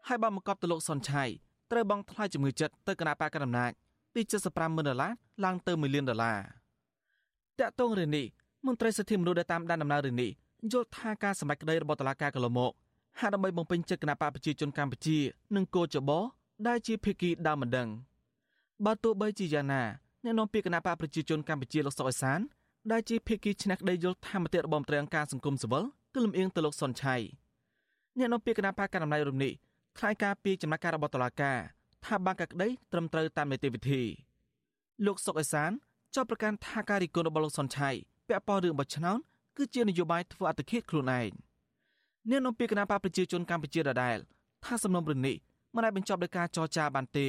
[0.07, 1.23] ហើយបានបង្កប់ទៅលោកសុនឆៃ
[1.71, 3.71] ត្រូវបង់ថ្លៃជំងឺចិត្តទៅគណៈបកកណ្ដាលអំណាច
[4.15, 5.11] ពី75ម៉ឺនដុល្លារ
[5.45, 6.37] ឡើងទៅ1លានដុល្លារ
[7.59, 8.25] តាក់ទងរឿងនេះ
[8.65, 10.29] មន្ត្រីសិទ្ធិមនុស្សដែលតាមដានដំណើររឿងនេះ
[10.71, 12.71] យល់ថាការសម្រេចក្តីរបស់តុលាការកន្លងមក
[13.19, 15.17] ហាក់ដើម្បីបំពេញចិត្តគណៈបកប្រជាជនកម្ពុជា
[15.55, 16.11] និងគោចប
[16.67, 17.87] ដែលជាភាគីដើមមិនដឹង
[18.85, 19.83] បើទោះបីជាយ៉ាងណា
[20.23, 22.39] អ្នកនាំពាក្យគណៈបកប្រជាជនកម្ពុជាលោកសុកអេសាន
[22.91, 27.15] ដែលជាភាគីឈ្នះក្តីយល់ថាមតិរបស់មន្ត្រីអង្គការសង្គមស៊ីវិលគឺលំអៀងទៅលោកសុនឆៃ
[28.17, 29.53] អ្នកនាំពាក្យគណៈបកកណ្ដាលអំណាចរំនេះ
[29.97, 31.57] ថ្លែងការពីចំណាក់ការរបស់តុលាការ
[32.05, 34.01] ថាបានកាក្តីត្រឹមត្រូវតាមនីតិវិធី
[35.05, 35.71] លោកសុកអេសាន
[36.15, 37.89] ចោទប្រកាន់ថាការរិះគន់របស់លោកសុនឆៃ
[38.27, 39.17] ពាក់ព័ន្ធរឿងបោះឆ្នោត
[39.57, 41.31] គឺជានយោបាយធ្វើអត្តឃាតខ្លួនឯង
[42.29, 44.17] អ្នកនាំពាក្យគណៈបកប្រជាជនកម្ពុជាដដែល
[44.65, 45.35] ថាសំណុំរឿងនេះ
[45.75, 47.27] មិនអាចបញ្ចប់ដោយការចរចាបានទេ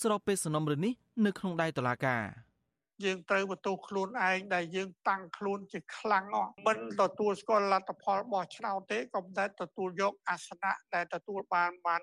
[0.00, 0.92] ស្របពេលសំណុំរឿងនេះ
[1.24, 2.22] នៅក្នុងដៃតុលាការ
[3.04, 12.00] យើងត្រូវបន្ទោសខ្លួនឯងដែលយើងតាំងខ្លួនជាខ្លាំងអស់មិនទទួលស្គាល់លទ្ធផលបោះឆ្នោតទេក៏ប៉ុន្តែទទួលយកអាសនៈដែលទទួលបានបាន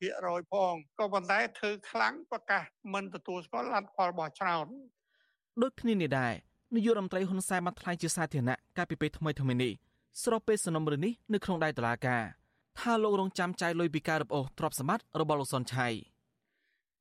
[0.00, 2.62] 20%ផងក៏ប៉ុន្តែធ្វើខ្លាំងប្រកាស
[2.94, 4.66] មិនទទួលស្គាល់លទ្ធផលបោះឆ្នោត
[5.62, 6.34] ដូចគ្នានេះដែរ
[6.74, 9.72] នាយករដ្ឋមន្ត្រីហ៊ុនសែនបានថ្លែងជាសាធារណៈកាលពីពេលថ្មីថ្មីនេះ
[10.22, 12.22] ស្របពេលសំណុំរឿងនេះនៅក្នុងដៃតុលាការ
[12.80, 15.88] ថាលោករងចាំចាយលុយពីការរឹបអូសទ្រព្យសម្បត្តិរបស់លោកសុនឆៃ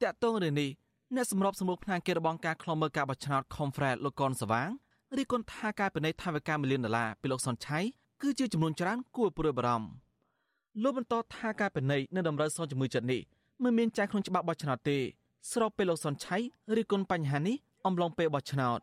[0.01, 0.69] តាក់ទងរឿងនេះ
[1.15, 4.69] អ្នកសម្របសម្រួលផ្នែកគេរបងការខ្លំមើលការបោះឆ្នោត Confred លោកកនសវាង
[5.17, 7.79] រីគុណថាការពិនិត្យថវិកាមួយលានដុល្លារពីលោកសុនឆៃ
[8.21, 9.89] គឺជាចំនួនច្រើនគួរព្រួយបារម្ភ
[10.83, 13.21] លោកបន្តថាការពិនិត្យនៅតម្រូវសងជំងឺចិត្តនេះ
[13.63, 14.97] មិនមានចែងក្នុងច្បាប់បោះឆ្នោតទេ
[15.51, 16.37] ស្របពេលលោកសុនឆៃ
[16.77, 17.55] រីគុណបញ្ហានេះ
[17.85, 18.79] អំឡុងពេលបោះឆ្នោត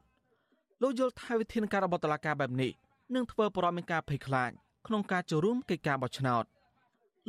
[0.83, 2.73] លោកយល់ថាវិធានការរបស់តុលាការបែបនេះ
[3.15, 4.51] នឹងធ្វើប្រព័ន្ធមានការភ័យខ្លាច
[4.87, 6.45] ក្នុងការចូលរួមកិច្ចការបោះឆ្នោត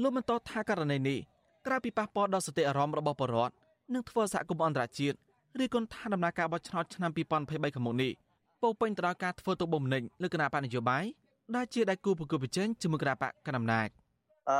[0.01, 1.19] លោកបន្តថាករណីនេះ
[1.65, 3.55] ក្រៅពីប៉ះពាល់ដល់សតិអារម្មណ៍របស់ប្រជាពលរដ្ឋ
[3.93, 5.17] នឹងធ្វើសហគមន៍អន្តរជាតិ
[5.63, 8.11] ឬគន់ថាដំណើរការបោះឆ្នោតឆ្នាំ2023ខាងមុខនេះ
[8.61, 11.03] ពោពេញទៅដោយការធ្វើទុកបុកម្នេញលើគណៈបកនយោបាយ
[11.55, 13.87] ដែលជាដៃគូប្រគល់ប្រជែងជាមួយគណៈបកកណ្ដាលអំណាច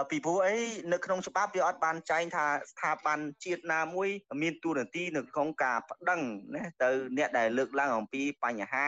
[0.10, 0.58] ពីព្រោះអី
[0.94, 4.10] នៅក្នុងច្បាប់វាអត់បានចែងថាស្ថាប័នជាតិណាមួយ
[4.42, 6.22] មានតួនាទីនៅក្នុងការប្តឹង
[6.56, 8.88] ណាទៅអ្នកដែលលើកឡើងអំពីបញ្ហា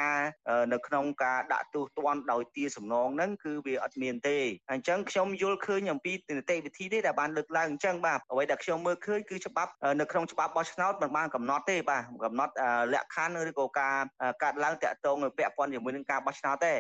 [0.74, 4.38] នៅក្នុងការដាក់ទោសទណ្ឌដោយទាសំណងហ្នឹងគឺវាអត់មានទេ
[4.72, 12.54] អញ្ចឹងខ្ញុំយល់ឃើញអំពីនីតិវិធីទេដែលបានលើកឡើងអញ្ចឹងបាទអ្វីដែលខ្ញុំមើលឃើញគឺច្បាប់នៅក្នុងច្បាប់បោះឆ្នោតមិនបានកំណត់ទេបាទកំណត់
[12.94, 13.96] លក្ខខណ្ឌឬក៏ការ
[14.44, 16.74] កាត់ឡើងតាក់ទងពាក់ព័ន្ធជាមួយនឹងការបោះឆ្នោតទេ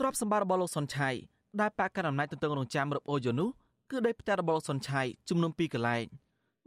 [0.00, 1.10] ទ្រព្យសម្បត្តិរបស់លោកសុនឆៃ
[1.60, 3.48] ដែលបកកណ្ដាលអំណាចទន្ទឹងរង់ចាំរឹបអូយនោះ
[3.90, 6.04] គឺដីផ្ទះរបស់សុនឆៃចំនួន2កន្លែង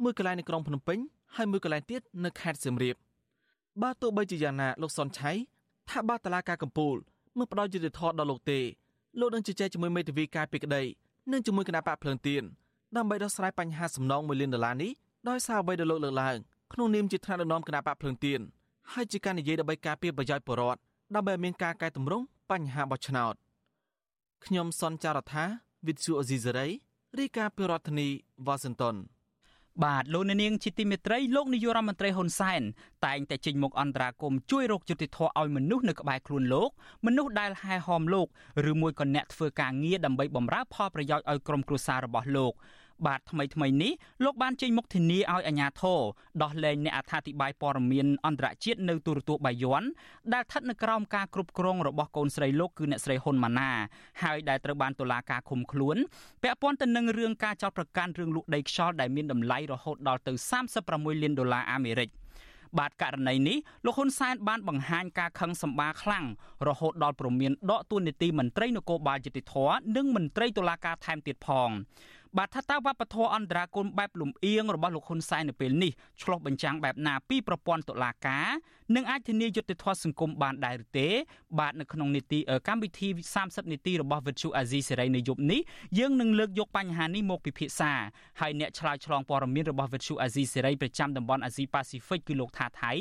[0.04, 1.00] មួយកន្លែងនៅក្រុងភ្នំពេញ
[1.36, 2.96] ហើយមួយកន្លែងទៀតនៅខេត្តសៀមរាប
[3.82, 5.32] បើទោះបីជាយ៉ាងណាលោកសុនឆៃ
[5.90, 6.98] ថាបើតឡាការកម្ពុជា
[7.38, 8.60] មិនផ្ដល់យុត្តិធម៌ដល់លោកទេ
[9.20, 10.84] លោកនឹងជជែកជាមួយមេធាវីការពីក្តី
[11.32, 12.44] និងជាមួយគណៈបកភ្លើងទៀន
[12.98, 14.92] ដើម្បីដោះស្រាយបញ្ហាសំណង1លានដុល្លារនេះ
[15.30, 16.38] ដោយសារអ្វីដែលលោកលើកឡើង
[16.74, 18.40] ក្នុងនាមជាថ្នាក់ដឹកនាំគណៈបកភ្លើងទៀន
[18.94, 20.80] ហើយជាការនិយាយដើម្បីការពារប្រយោជន៍ប្រជាពលរដ្ឋ
[21.16, 23.34] ដើម្បីមានការកែតម្រង់បញ្ហាបោះឆ្នោត
[24.46, 25.46] ខ្ញុំសនចាររថា
[25.88, 26.68] វិទ្យុអេស៊ីសេរី
[27.20, 28.08] រាយការណ៍ពីរដ្ឋធានី
[28.48, 28.96] វ៉ាស៊ីនតោន
[29.84, 32.62] បាទលោកនាងជាទីមេត្រីលោកនាយករដ្ឋមន្ត្រីហ៊ុនសែន
[33.06, 36.70] តែងតែចេញមុខអន្តរាគមជួយរកយុត្តិធម៌ឲ្យមនុស្សនៅក្បែរខ្លួនលោក
[37.06, 38.28] មនុស្សដែលហែហោមលោក
[38.70, 42.54] ឬមួយក៏អ្នកធ្វើការងារដើម្បីបម្រើផលប្រយោជន៍ឲ្យក្រុមគ្រួសាររបស់លោក
[43.08, 43.92] បាទថ្មីថ្មីនេះ
[44.24, 46.00] លោកបានចេញមុខធានាឲ្យអាជ្ញាធរ
[46.44, 49.84] ដោះលែងអ្នកអត្ថាធិប្បាយព័ត៌មានអន្តរជាតិនៅទូរទស្សន៍បាយ័ន
[50.34, 53.78] ដែលស្ថិតនៅក្រោមការគ្រប់គ្រងរបស់កូនស្រីលោកគឺអ្នកស្រីហ៊ុនម៉ាណែត
[54.24, 55.98] ហើយដែលត្រូវបានតុលាការឃុំខ្លួន
[56.44, 60.34] ពាក់ព័ន្ធទៅនឹងរឿងការចោទប្រកាន់រឿងលួចដីខ្យល់ដែលមានតម្លៃរហូតដល់ទៅ
[60.78, 62.10] 36លានដុល្លារអាមេរិក
[62.78, 66.26] បាទករណីនេះលោកហ៊ុនសែនបានបង្ហាញការខឹងសម្បាខ្លាំង
[66.68, 69.54] រហូតដល់ប្រមានដកទួលនីតិមន្ត្រីនគរបាលយុតិធធ
[69.96, 71.70] និងមន្ត្រីតុលាការថែមទៀតផង
[72.38, 78.48] បាទថាតើវប្បធម៌អន្តរាគមបែបលំអៀងរបស់លោកហ៊ុនសែននៅពេលនេះឆ្លោះបញ្ចាំងបែបណាពីប្រព័ន្ធតុលាការ
[78.96, 81.08] និងអាចធានាយុត្តិធម៌សង្គមបានដែរឬទេ
[81.60, 83.08] បាទនៅក្នុងនីតិកម្មវិធី
[83.40, 85.62] 30នាទីរបស់វិទ្យុអាស៊ីសេរីនៅយប់នេះ
[86.00, 87.92] យើងនឹងលើកយកបញ្ហានេះមកពិភាក្សា
[88.40, 92.92] ហើយអ្នកឆ្លើយឆ្លងព័ត៌មានរបស់វិទ្យុអាស៊ីសេរីប្រចាំតំបន់អាស៊ីប៉ាស៊ីហ្វិកគឺលោកថាថៃ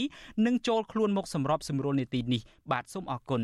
[0.46, 2.40] នឹងចូលខ្លួនមកសម្របសម្រួលនីតិនេះ
[2.72, 3.42] បាទសូមអរគុណ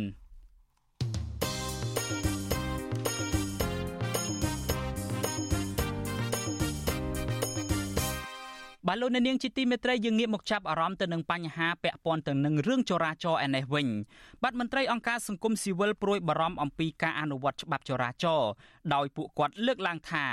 [8.89, 13.89] បាទលោកអ្នកនាងជាទីមេត្រីយើងងាកមកចាប់អារម្មណ៍ទៅនឹងបញ្ហាពាក់ព័ន្ធទៅនឹងរឿងចរាចរណ៍ឯនេះវិញ
[14.43, 18.51] បាទមន្ត្រីអង្គការសង្គមស៊ីវិលព្រួយបារម្ភអំពីការអនុវត្តច្បាប់ចរាចរណ៍
[18.95, 20.27] ដោយពួកគាត់លើកឡើងថា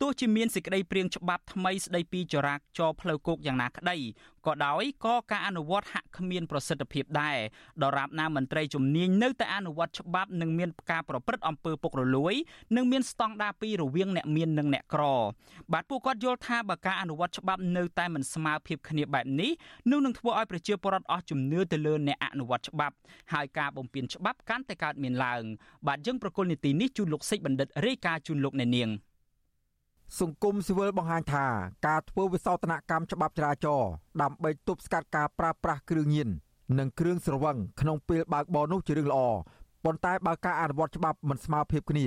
[0.00, 3.96] ទោះជាមានសេចក្តីព្រៀងច្បាប់ថ្មីស្តីពីចរាចរណ៍ផ្លូវគោកយ៉ាងណាក្តី
[4.46, 7.38] ក៏ដោយក៏ការអនុវត្តហាក់គ្មានប្រសិទ្ធភាពដែរ
[7.82, 12.34] ដរាបណាមន្ត្រីជំនាញនៅតែអនុវត្តច្បាប់និងមានការប្រព្រឹត្តអំពើពុករលួយ
[12.76, 15.02] និងមានស្តង់ដារពីរវាងអ្នកមាននិងអ្នកក្រ
[15.72, 19.50] បាទពួកគាត់យល់ថាបើការអនុវត្តច្បាប់នៅតែមិនស្មើភាពគ្នាបែបនេះ
[19.90, 22.94] នោះនឹងធ្វើឲ្យប្រជាពលរដ្ឋអស់ជំនឿទៅលើអ្នកអនុវត្តច្បាប់
[23.32, 25.42] ហើយការបំពានច្បាប់កាន់តែកើតមានឡើង
[25.86, 28.90] បាទយើងប្រកុលនីតិនេះជូនលោកសិចបណ្ឌិតរាយការណ៍ជូនលោកអ្នកនាង
[30.20, 31.46] សង្គមស៊ីវិលបង្ហាញថា
[31.86, 33.90] ការធ្វើវិសោធនកម្មច្បាប់ចរាចរណ៍
[34.22, 36.28] ដើម្បីទប់ស្កាត់ការប្រើប្រាស់គ្រឿងញៀន
[36.78, 39.20] និងគ្រឿងស្រវឹងក្នុងពេលបើកបរនោះជារឿងល្អ
[39.84, 42.06] ប៉ុន្តែបើការអនុវត្តច្បាប់មិនស្មើភាពគ្នា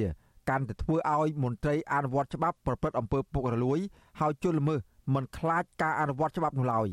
[0.50, 3.80] កាន់តែធ្វើឲ្យមន្ត្រីអនុវត្តច្បាប់ប្រព្រឹត្តអំពើពុករលួយ
[4.20, 4.80] ហើយជលល្មើស
[5.14, 6.90] មិនខ្លាចការអនុវត្តច្បាប់នោះឡើយ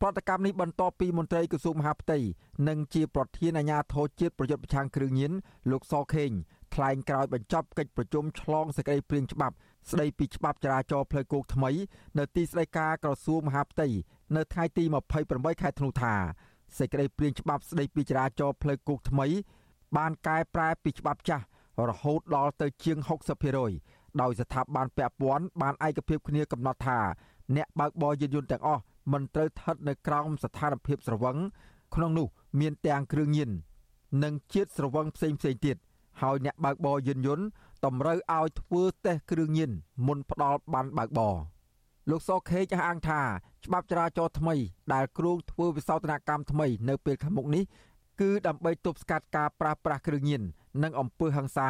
[0.00, 2.18] ប្រតិកម្មនេះបន្ទាប់ពីមន្ត្រីក្រសួងមហាផ្ទៃ
[2.68, 5.32] និងជាប្រធានអាជ្ញាធរជាតិប្រយុទ្ធប្រឆាំងគ្រឿងញៀន
[5.70, 6.30] លោកសខេង
[6.74, 9.54] ថ្លែងក្រោយបញ្ចប់កិច្ចប្រជុំឆ្លងសេចក្តីព្រាងច្បាប់
[9.90, 11.70] ស្តីពីច្បាប់ចរាចរណ៍ផ្លូវគោកថ្មី
[12.18, 13.88] នៅទីស្តីការក្រសួងមហាផ្ទៃ
[14.36, 14.84] នៅថ្ងៃទី
[15.22, 16.14] 28ខែធ្នូថា
[16.78, 19.26] សេចក្តីព្រាងច្បាប់ស្តីពីចរាចរណ៍ផ្លូវគោកថ្មី
[19.96, 21.44] បានកែប្រែពីច្បាប់ចាស់
[21.88, 22.98] រហូតដល់ទៅជាង
[23.58, 26.98] 60%ដោយស្ថាប័នពាក់ព័ន្ធបានឯកភាពគ្នាកំណត់ថា
[27.56, 31.36] អ្នកបើកបរយានយន្តទាំងអស់មិនត្រូវស្ថិតនៅក្រោមស្ថានភាពស្រវឹង
[31.94, 32.28] ក្នុងនោះ
[32.60, 33.50] មានទាំងគ្រឿងញៀន
[34.24, 35.76] និងជាតិស្រវឹងផ្សេងផ្សេងទៀត
[36.22, 37.46] ហើយអ្នកបើកបរយានយន្ត
[37.84, 39.70] តម្រូវឲ្យធ្វើតេស្តគ្រឿងញៀន
[40.06, 41.36] មុនផ្ដល់បានបើកបរ
[42.10, 43.20] លោកសខេចអះអាងថា
[43.64, 44.54] ច្បាប់ចរាចរណ៍ថ្មី
[44.92, 47.64] ដែលគ្រោងធ្វើវិសោធនកម្មថ្មីនៅពេលខាងមុខនេះ
[48.20, 50.42] គឺដើម្បីទប់ស្កាត់ការប្រើប្រាស់គ្រឿងញៀន
[50.82, 51.68] និងអំពើហិង្សា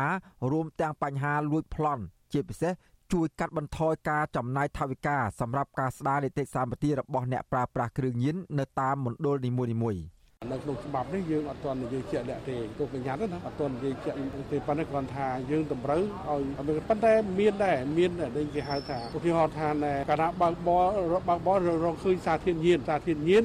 [0.52, 2.72] រួមទាំងបញ្ហាលួចប្លន់ជាពិសេស
[3.12, 9.50] ជួយកាត់បន្ថយការចំណាយថវិកាសម្រាប់ការស្ដារនីតិសម្បទារបស់អ្នកប្រើប្រាស់គ្រឿងញៀននៅតាមមណ្ឌលនី
[9.82, 14.16] មួយៗ នៅក្នុងច្បាប់នេះយើងអត់ទាន់និយាយជាក់លាក់ទេគោលបញ្ញត្តិណាអត់ទាន់និយាយជាក់
[14.52, 19.68] ទេប៉ុន្តែគ្រាន់ថាយើងតម្រូវឲ្យប៉ុន្តែមានដែរមានដែលគេហៅថាឧទាហរណ៍ថា
[20.10, 23.44] កាលណាបើកបរបើកបររកឃើញសារធាតុញៀនសារធាតុញៀន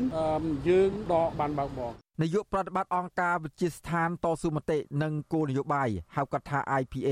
[0.69, 7.09] យើងដកបានបើកបរនាយកប្រតិបត្តិអង្គការវិជាស្ថានតស៊ូមតិនិងគោលនយោបាយហៅកាត់ថា IPA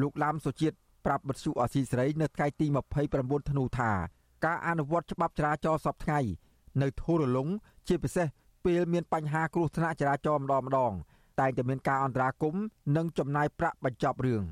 [0.00, 2.66] លោកឡាំសុជាតិប្រាប់បទសុអសីសេរីនៅថ្ងៃទី
[3.08, 3.92] 29ធ្នូថា
[4.44, 6.20] ការអនុវត្តច្បាប់ចរាចរណ៍សពថ្ងៃ
[6.82, 7.48] នៅធូររលុង
[7.88, 8.26] ជាពិសេស
[8.64, 10.92] ពេលមានបញ្ហាគ្រោះថ្នាក់ចរាចរណ៍ម្ដងម្ដង
[11.40, 12.62] តែងតែមានការអន្តរាគមន៍
[12.96, 14.44] និងចំណាយប្រាក់បញ្ចប់រឿង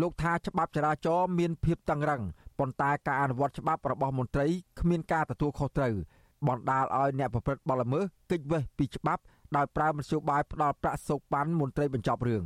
[0.00, 2.22] លោកថាច្បាប់ចរាចរណ៍មានភាពតឹងរ៉ឹង
[2.58, 4.46] ប៉ុន្តែការអនុវត្តច្បាប់របស់មន្ត្រី
[4.80, 5.94] គ្មានការទទួលខុសត្រូវ
[6.48, 9.22] បណ្ដាលឲ្យអ្នកប្រព្រឹត្តបទល្មើសគេចវេះពីច្បាប់
[9.56, 12.44] ដោយប្រើមធ្យោបាយផ្ដាល់ប្រាក់សោកប៉ាន់មន្ត្រីបញ្ចប់រឿង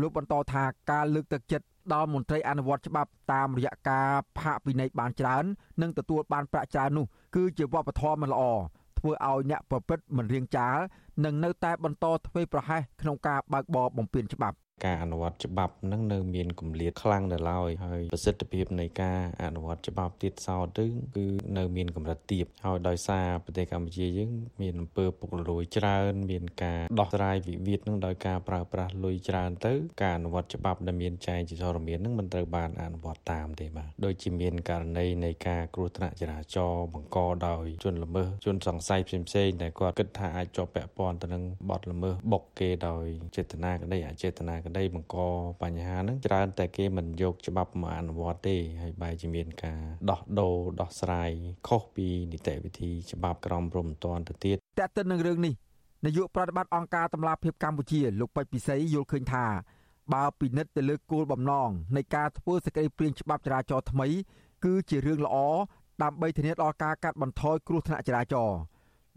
[0.00, 4.08] លោកបន្តថាការលើកទឹកចិត្តដល់មន្ត្រីអនុវត្តច្បាប់តាមរយៈការ
[4.38, 5.44] ផាកពិន័យបានច្រើន
[5.82, 7.06] និងទទួលបានប្រាក់ច្រើននោះ
[7.36, 8.42] គឺជាវប្បធម៌មិនល្អ
[9.06, 10.76] ធ្វើឲ្យអ្នកប្រព្រឹត្តមិនរៀងចាល
[11.24, 20.84] និងនៅតែបន្តធ្វើប្រហែសក្នុងការបើកបរបំពានច្បាប់ ការអនុវត្តច្បាប់នឹងនៅមានគម្លាតខ្លាំងនៅឡើយហើយប្រសិទ្ធភាពនៃការអនុវត្តច្បាប់ទៀតសោតទៅ
[21.16, 21.26] គឺ
[21.58, 29.72] នៅមានកម្រិតទាបហើយដោយសារប្រទេសកម្ពុជាយើងមានអំពើពុករលួយច្រើន មានការដោះស្រាយវិវាទនឹងដោយការប្រើប្រាស់លុយច្រើនទៅ
[30.02, 37.18] ការអនុវត្តច្បាប់ដែលមានចែងជាធរមាននឹងមិនត្រូវបានអនុវត្តតាមទេបាទដូចជាមានករណីនៃការគ្រោះថ្នាក់ចរាចរណ៍បង្ក
[37.48, 43.04] ដោយជនល្មើសជនសង្ស័យផ្សេងៗដែលគាត់គិតថាអាចជាប់ពាក់ព័ន្ធទៅនឹងបទល្មើសបុកគេដោយ
[43.36, 45.16] ចេតនាក្តីអចេតនាក្តីបង្ក
[45.62, 51.30] បញ្ហាហ្នឹងច្រើនតែគេមិនយកច្បាប់មកអនុវត្តទេហើយបែរជាមានការដោះដូរដោះស្រាយ
[51.68, 55.54] ខុសពីនីតិវិធីច្បាប់ក្រមព្រំប្រទានទៅទៀតតើទៅនឹងរឿងនេះ
[56.04, 59.46] នាយកប្រតិបត្តិអង្គការតម្លាភាពកម្ពុជាលោកពេជ្រពិសីយល់ឃើញថា
[60.14, 64.08] បើពិនិត្យទៅលើគោលបំណងនៃការធ្វើសេចក្តីព្រាងច្បាប់ចរាចរណ៍ថ្មី
[64.64, 65.36] គឺជារឿងល្អ
[66.02, 68.58] ដើម្បីធានាដល់ការកាត់បន្ថយគ្រោះថ្នាក់ចរាចរណ៍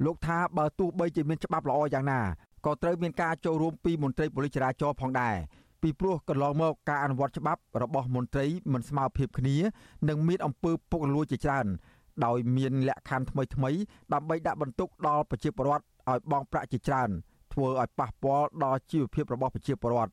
[0.05, 2.21] លោកថាបើទោះបីជាមានច្បាប់ល្អយ៉ាងណា
[2.65, 5.35] ក៏ត្រូវមានការចូលរួមពីមន្ត្រីប៉ូលីសចរាចរណ៍ផងដែរ
[5.81, 9.57] ពីព្រោះកន្លងមកការអនុវត្តច្បាប់របស់មន្ត្រីមិនស្មើភាពគ្នា
[10.09, 11.67] និងមានអំពើពុករលួយជាច្រើន
[12.25, 13.71] ដោយមានលក្ខខណ្ឌថ្មីថ្មី
[14.13, 17.09] ដើម្បីដាក់បន្ទុកដល់ប្រជាពលរដ្ឋឲ្យបង់ប្រាក់ជាច្រើន
[17.53, 20.11] ធ្វើឲ្យប៉ះពាល់ដល់ជីវភាពរបស់ប្រជាពលរដ្ឋ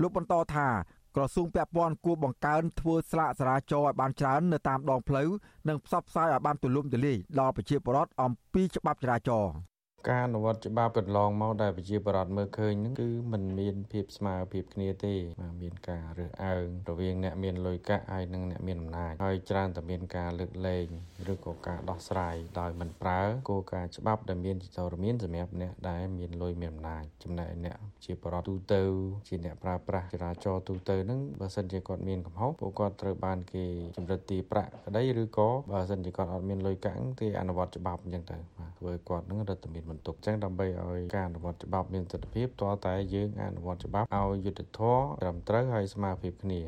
[0.00, 0.68] លោកបន្តថា
[1.16, 5.28] ក្រសួងពាក់ព័ន្ធគួរបង្កើនធ្វើស្លាកចរាចរណ៍ឲ្យបានច្រើននៅតាមដងផ្លូវ
[5.68, 9.71] និងផ្សព្វផ្សាយឲ្យបានទូលំទូលាយដល់ប្រជាពលរដ្ឋអំពីច្បាប់ចរាចរណ៍
[10.08, 20.86] ការអនុវត្តច្បាប់កន្លងមកដែលប្រជាប្រដ្ឋមើលឃើញហ្នឹងគឺมันមានភាពស្មើភាពគ្នាទេបាទមានការរើសអើងរវាងអ្នកមានលុយកាក់ហើយនិងអ្នកមានអំណាចហើយច្រើនតែមានការលើកលែង
[21.32, 28.82] ឬក៏ការដោះស្រាយដោយមិនប្រើគោលការណ៍ច្បាប់ដែលមានចរមានសម្រាប់អ្នកដែលមានលុយមានអំណាចចំណែកអ្នកជាប្រដ្ឋទូទៅ
[29.28, 33.64] ជាអ្នកប្រើប្រាស់ចរាចរណ៍ទូទៅហ្នឹងបើសិនជាគាត់មានកំហុសពួកគាត់ត្រូវបានគេ
[33.96, 46.60] ជំរិតទីប្រាក់ក្តីឬក៏បើសិនជាគាត់អត់មានលុយកាក់ទេអនុវត្តច្បាប់អញ្ចឹងទៅបាទធ្វើឲ្យគាត់ហ្នឹងរឹតតែមានបន្ទុកចឹងដើម្បីឲ្យការអនុវត្តច្បាប់មានទស្សនវិជ្ជាតតែយើងអនុវត្តច្បាប់ឲ្យយុត្តិធម៌ត្រឹមត្រូវហើយស្មើភាពគ្នា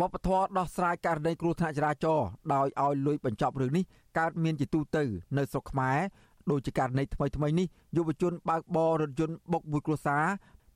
[0.00, 3.84] វប្បធម៌ដោះស្រាយករណីគ្រោះថ្នាក់ចរាចរណ៍ដោយឲ្យលុយបញ្ចប់រឿងនេះ
[4.18, 5.04] កើតមានជាទូទៅ
[5.38, 5.98] នៅស្រុកខ្មែរ
[6.50, 10.24] ដូចជាករណីថ្មីថ្មីនេះយុវជនបើកបររថយន្តបុកមួយគ្រួសារ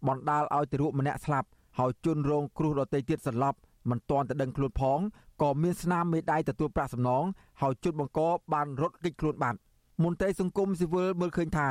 [0.08, 1.48] បណ្ដាលឲ្យទារកម្នាក់ស្លាប់
[1.78, 3.58] ហើយជនរងគ្រោះដទៃទៀតសន្លប់
[3.90, 4.98] មិនទាន់ទៅដឹងខ្លួនផង
[5.42, 7.24] ក៏មានស្នាមមេដៃទទួលប្រាក់សំណង
[7.60, 8.20] ហើយជនបង្ក
[8.52, 9.58] បានរត់គេចខ្លួនបាត់
[10.02, 11.68] មន្ត្រីសង្គមស៊ីវិលមើលឃើញថា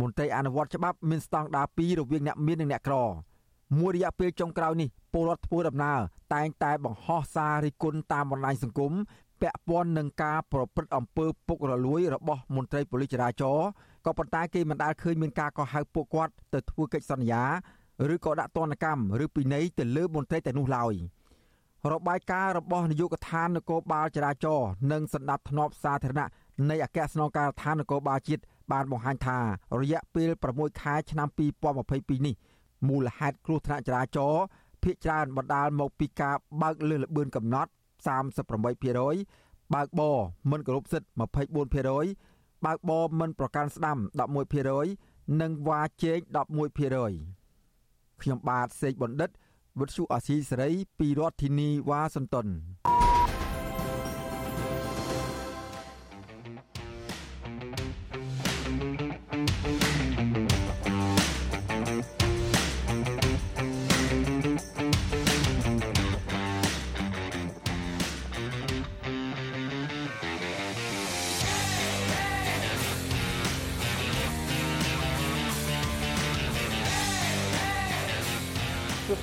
[0.00, 2.96] មន្ត្រីអនុវត្តច្បាប់មានស្តង់ដារ2រវាងអ្នកមាននិងអ្នកក្រ
[3.78, 6.00] មួយរយៈពេលចុងក្រោយនេះពលរដ្ឋធ្វើដំណើរ
[6.34, 8.92] តែងតែបង្ហោះសាររិះគន់តាមបណ្ដាញសង្គម
[9.40, 13.68] ពាក់ព័ន្ធនឹងការប្រព្រឹត្តអំពើពុករលួយរបស់មន្ត្រីប៉ូលីសចរាចរណ៍
[14.06, 17.42] ក៏ប៉ុន្តែគេមិនដាល់ឃើញមានការកោះហៅពួកគាត់ទៅធ្វើកិច្ចសន្យា
[18.14, 20.94] ឬក៏ដាក់ទណ្ឌកម្មឬពិន័យទៅលើមន្ត្រីតែនោះឡើយ
[21.92, 26.28] របាយការណ៍របស់នាយកដ្ឋាននគរបាលចរាចរណ៍និងសម្ដាប់ធ្នាប់សាធារណៈ
[26.70, 28.42] នៃអគ្គស្នងការដ្ឋាននគរបាលជាតិ
[28.72, 29.38] បានបង្ហាញថា
[29.80, 31.28] រយៈពេល6ខែឆ្នាំ
[31.78, 32.34] 2022នេះ
[32.88, 34.42] មូលហេតុគ្រោះថ្នាក់ចរាចរណ៍
[34.82, 37.70] ភាគច្រើនបណ្ដាលមកពីការបើកលើសល្បឿនកំណត់
[38.50, 40.16] 38%បើកបរ
[40.50, 41.08] មិនគោរពសិទ្ធិ
[41.68, 43.98] 24%បើកបរមិនប្រកាន់ស្ដាំ
[44.68, 46.24] 11%និងវ៉ាជែក11%
[48.22, 49.30] ខ្ញុំបាទសេកបណ្ឌិត
[49.80, 52.46] វិទ្យុអាស៊ីសេរីពីរដ្ឋធានីវ៉ាស៊ីនតោន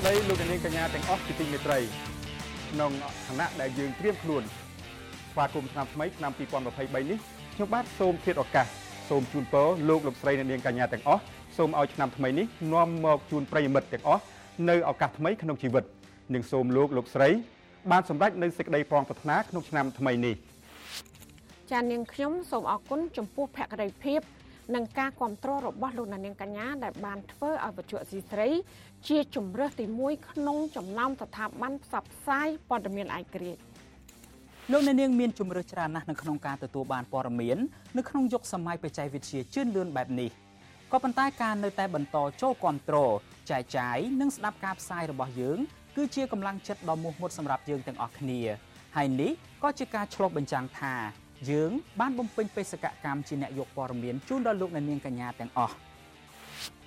[0.05, 1.79] សួស្តីលោកនាងកញ្ញាទាំងអស់ជាទីមេត្រី
[2.71, 2.91] ក្នុង
[3.27, 4.43] ឋានៈដែលយើងត្រៀមខ្លួន
[5.31, 7.19] ស្វាគមន៍ឆ្នាំថ្មីឆ្នាំ2023នេះ
[7.55, 8.67] ខ្ញុំបាទសូមធាតឱកាស
[9.09, 11.21] សូមជូនពរលោកលោកស្រីអ្នកនាងកញ្ញាទាំងអស់
[11.57, 14.23] សូមឲ្យឆ្នាំថ្មីនេះនាំមកជូនប្រិយមិត្តទាំងអស់
[14.69, 15.83] នៅឱកាសថ្មីក្នុងជីវិត
[16.33, 17.29] និងសូមលោកលោកស្រី
[17.91, 20.35] បានសម្រេចនៅសេចក្តីប្រងប្រាថ្នាក្នុងឆ្នាំថ្មីនេះ
[21.71, 24.21] ចាននាងខ្ញុំសូមអរគុណចំពោះភក្ដីភាព
[24.73, 28.49] និងការគ្រប់គ្រងរបស់លោកនាងកញ្ញាដែលបានធ្វើឲ្យវិទ្យុអស៊ីស្រី
[29.07, 33.61] ជាជំរើសទី1ក្នុងចំណោមស្ថាប័នផ្សព្វផ្សាយព័ត៌មានឯករាជ្យ
[34.71, 37.57] លោកអ្នកនាងមានជំរើសច្រើនណាស់នៅក្នុងការទទួលបានព័ត៌មាន
[37.97, 40.29] នៅក្នុងយុគសម័យបច្ចេកវិទ្យាជឿនលឿនបែបនេះ
[40.91, 43.11] ក៏ប៉ុន្តែការនៅតែបន្តចូលគ្រប់គ្រង
[43.49, 45.59] ចែកចាយនិងស្ដាប់ការផ្សាយរបស់យើង
[45.95, 48.39] គឺជាកម្លាំងចិត្តដ៏មោះមុតសម្រាប់យើងទាំងអស់គ្នា
[48.95, 49.31] ហើយនេះ
[49.63, 50.93] ក៏ជាការឆ្លុះបញ្ចាំងថា
[51.51, 55.75] យើងបានបំពេញបេសកកម្មជាអ្នកយកព័ត៌មានជូនដល់លោកអ្នកនាងកញ្ញាទាំងអស់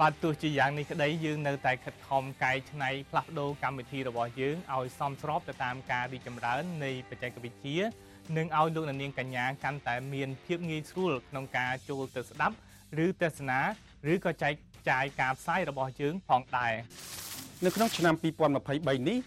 [0.00, 7.78] បាទទោះជាយ៉ាងនេះក្តីយើងនៅតែខិតខំកែច្នៃផ្លាស់ប្ដូរកម្មវិធីរបស់យើងឲ្យសមស្របទៅតាមការរីកចម្រើននៃបច្ចេកវិទ្យា
[8.36, 12.54] និងឲ្យលោកអ្នកនាងកញ្ញាកាន់តែមានភាពងាយស្រួលក្នុងការចូលទៅស្ដាប់
[13.04, 13.60] ឬទស្សនា
[14.12, 14.52] ឬក៏ចែក
[14.90, 16.74] ចាយការផ្សាយរបស់យើងផងដែរ
[17.64, 19.18] នៅក្នុងឆ្នាំ2023នេះ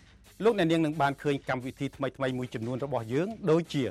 [0.43, 3.83] លោកអ្នកនាងនឹងបានឃើញកម្មវិធីថ្មីៗមួយចំនួនរបស់យើងដូចជា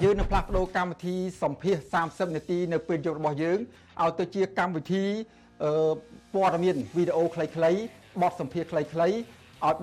[0.00, 1.76] យើងនឹងផ្លាស់ប្ដូរកម្មវិធីសម្ភាស
[2.10, 3.58] 30នាទីនៅពេលយប់របស់យើង
[4.02, 5.04] ឲ្យទៅជាកម្មវិធី
[6.34, 7.78] ព័ត៌មានវីដេអូខ្លីៗ
[8.22, 9.12] បទសម្ភាសខ្លីៗឲ្យ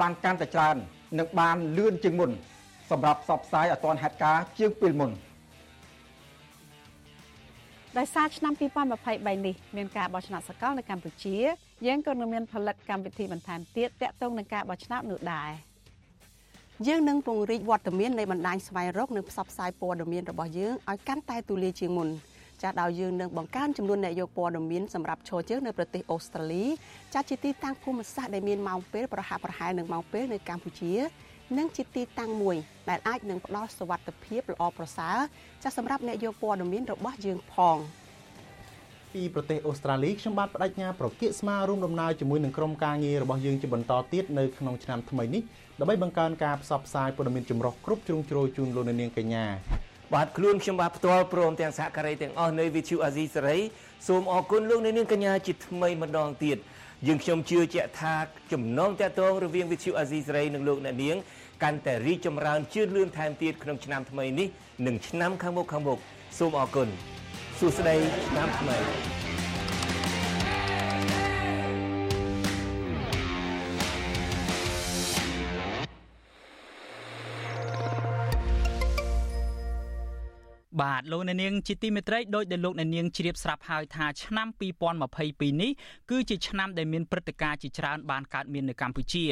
[0.01, 0.75] បានកាន់តែច្រើន
[1.19, 2.31] និងបានលឿនជាងមុន
[2.91, 5.11] សម្រាប់ផ្សព្វផ្សាយឲ្យទាន់ហេតុការណ៍ជាងពេលមុន
[7.97, 11.37] ដោយសារឆ្នាំ2023នេះមានការបោះឆ្នោតសកលនៅកម្ពុជា
[11.87, 15.51] យើងក៏នឹងមានផលិតកម្មវិធីបន្ថែមទៀតទាក់ទងនឹងការបោះឆ្នោតនោះដែរ។
[16.87, 22.09] យើងនឹងពង្រីកវត្តមាននៃបណ្ដាញស្វែងរកនិងផ្សព្វផ្សាយព័ត៌មានរបស់យើងឲ្យកាន់តែទូលាយជាងមុន
[22.61, 26.65] ចាស់ដោយយើងនឹងបង្កើនចំនួនអ្នកយកព័ត៌មានសម្រាប់ឈរជើងនៅប្រទេសអូស្ត្រាលី
[27.13, 30.93] ចាស់ជាទីតាំងភូមិសាស្ត្រដែលមានម៉ោងពេលប្រហាក់ប្រហែលនឹងម៉ោងពេលនៅកម្ពុជា
[31.57, 32.55] និងជាទីតាំងមួយ
[32.89, 35.17] ដែលអាចនឹងផ្ដល់សុវត្ថិភាពល្អប្រសើរ
[35.63, 37.77] ចាស់សម្រាប់អ្នកយកព័ត៌មានរបស់យើងផង
[39.13, 45.41] ពីប្រទេសអូស្ត្រាលីខ្ញុំបាទបដិញ្ញាប្រគៀកស្មាររួមដំណើរជាមួយនឹងក្រុមការងាររបស់យើងជាបន្តទៀតនៅក្នុងឆ្នាំថ្មីនេះ
[45.79, 49.45] ដើម្បីបង្កើនការផ្សព្វផ្សាយព័ត៌មានចម្រុះគ្រប់ជ្រុងជ្រោយជូនលោកអ្នកនាងកញ្ញា
[50.13, 53.57] បាទខ្លួនខ្ញុំបាទផ្ទាល់ព្រមទាំងសហការីទាំងអស់នៅ VTV Asia សេរី
[54.07, 56.57] សូមអរគុណលោកអ្នកនាងកញ្ញាជាថ្មីម្ដងទៀត
[57.07, 58.13] យើងខ្ញុំជឿជាក់ថា
[58.51, 61.17] ចំណងតាក់ទងរវាង VTV Asia សេរីនិងលោកអ្នកនាង
[61.63, 64.47] កាន់តែរីកចម្រើនជឿនលឿនថែមទៀតក្នុងឆ្នាំថ្មីនេះ
[64.85, 65.99] និងឆ្នាំខាងមុខខាងមុខ
[66.37, 66.89] សូមអរគុណ
[67.59, 67.95] សួស្តី
[68.27, 68.77] ឆ្នាំថ្មី
[80.81, 84.47] បាទលោកអ្នកនាងជាទីមេត្រីដោយដែលលោកអ្នកនាងជ្រាបស្រាប់ហើយថាឆ្នាំ
[84.99, 85.71] 2022នេះ
[86.09, 89.25] គឺជាឆ្នាំដែលមានព្រឹត្តិការណ៍ជាច្រើនបានកើតមាននៅកម្ពុជា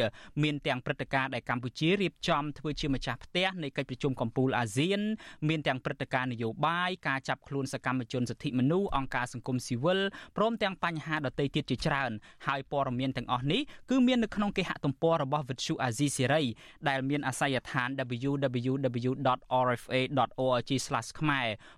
[0.44, 5.00] មានទាំងព្រឹត្តិការណ៍ដែលកម្ពុជារៀបចំធ្វើជាម្ចាស់ផ្ទះនៃកិច្ចប្រជុំកំពូលអាស៊ាន
[5.50, 10.00] មានទាំងព្រឹត្តិការណ៍នយោបាយការចាប់ខ្លួនសកម្មជនសិទ្ធិមនុស្សអង្គការសង្គមស៊ីវិល
[10.38, 12.12] ព្រមទាំងបញ្ហាដទៃទៀតជាច្រើន
[12.48, 16.44] ហើយព័ត៌មានទាំងអស់នេះគឺមាននៅក្នុងគេហទំព័ររបស់វិទ្យុអាស៊ីសេរី
[16.90, 17.90] ដែលមានអាសយដ្ឋាន
[18.30, 19.32] www.rfa.org/
[21.20, 21.37] ខ្មែរ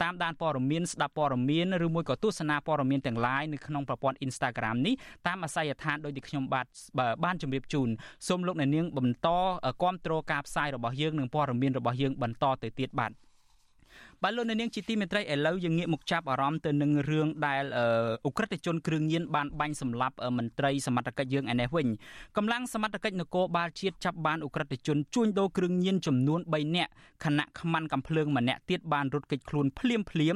[0.03, 4.93] តាមដានព័ត៌មានស្ដាប់ព័ត៌មានឬមួយក៏ទស្សនាព័ត៌មានទាំង lain នៅក្នុងប្រព័ន្ធ Instagram នេះ
[5.27, 6.65] តាមអាសយដ្ឋានដូចដែលខ្ញុំបាទ
[7.23, 7.89] បានជម្រាបជូន
[8.27, 9.27] សូមលោកអ្នកនាងបន្ត
[9.81, 13.11] គ្រប់គ្រងការផ្សាយរបស់យើងនឹងព័ត៌មានរបស់យើងបន្តទៅទៀតបាទ
[14.25, 17.63] បាទលោកនាងជាទីមេត្រីឥឡូវយើងងាកមកចាប់អារម្មណ៍ទៅនឹងរឿងដែល
[18.25, 21.87] អ ுக ្រិតជនគ្រឿងញៀនបានបាញ់សម្លាប់មន្ត្រីសមត្ថកិច្ចយើងឯនេះវិញ
[22.37, 26.91] កម្លាំងសមត្ថកិច្ចនគរបាលជាតិចាប់បានអ ுக ្រិតជនជួញដូរគ្រឿងញៀនចំនួន3នាក់
[27.25, 30.35] ខណៈខ្មាន់កំភ្លើងម្នាក់ទៀតបានរត់គេចខ្លួនភ្លាមភ្លាម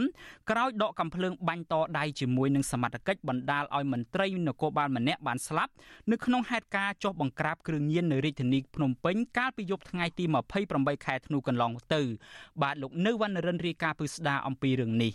[0.49, 5.71] ក្រោយដកកំភ្លើងបាញ់តដៃជាមួយនឹងសមត្ថកិច្ចបណ្ដាលឲ្យមន្ត្រីនគរបាលម្នាក់បានស្លាប់
[6.11, 10.25] នៅក្នុងហេតុការណ៍ចុះបង្ក្រាបគ្រឿងញៀននៅរាជធានីភ្នំពេញកាលពីយប់ថ្ងៃទី
[10.65, 12.01] 28ខែធ្នូកន្លងទៅ
[12.61, 15.13] បាទលោកនៅវណ្ណរិនរាយការណ៍ពឹស្ដារអំពីរឿងនេះ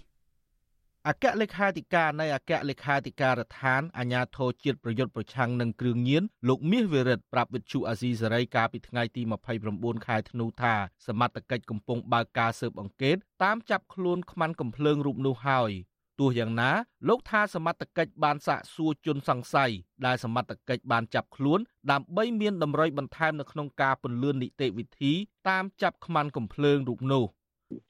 [1.08, 9.22] អគ្គលេខាធិការនៃអគ្គលេខាធិការដ្ឋានអាជ្ញាធរជាតិប្រយុទ្ធប្រឆាំងនឹងគ្រឿងញៀនលោកមាសវិរិទ្ធប្រាប់វិទ្យុអាស៊ីសេរីកាលពីថ្ងៃទី
[9.64, 10.74] 29ខែធ្នូថា
[11.06, 15.72] សមត្ថកិច្ចកំពុងបើកការស៊ើបអង្កេតតាមចាប់ខ្លួនខ្មាន់កំភ្លើងរូបនោះហើយ
[16.20, 16.70] ទោះយ៉ាងណា
[17.08, 19.70] លោកថាសមត្ថកិច្ចបានសាកសួរជនសង្ស័យ
[20.06, 21.60] ដែលសមត្ថកិច្ចបានចាប់ខ្លួន
[21.90, 25.12] ដើម្បីមានតម្រុយបន្ថែមនៅក្នុងការពន្លឿននីតិវិធី
[25.48, 27.24] តាមចាប់ខ្មាន់កំភ្លើងរូបនោះ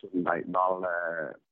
[0.02, 0.78] ជំដៃដល់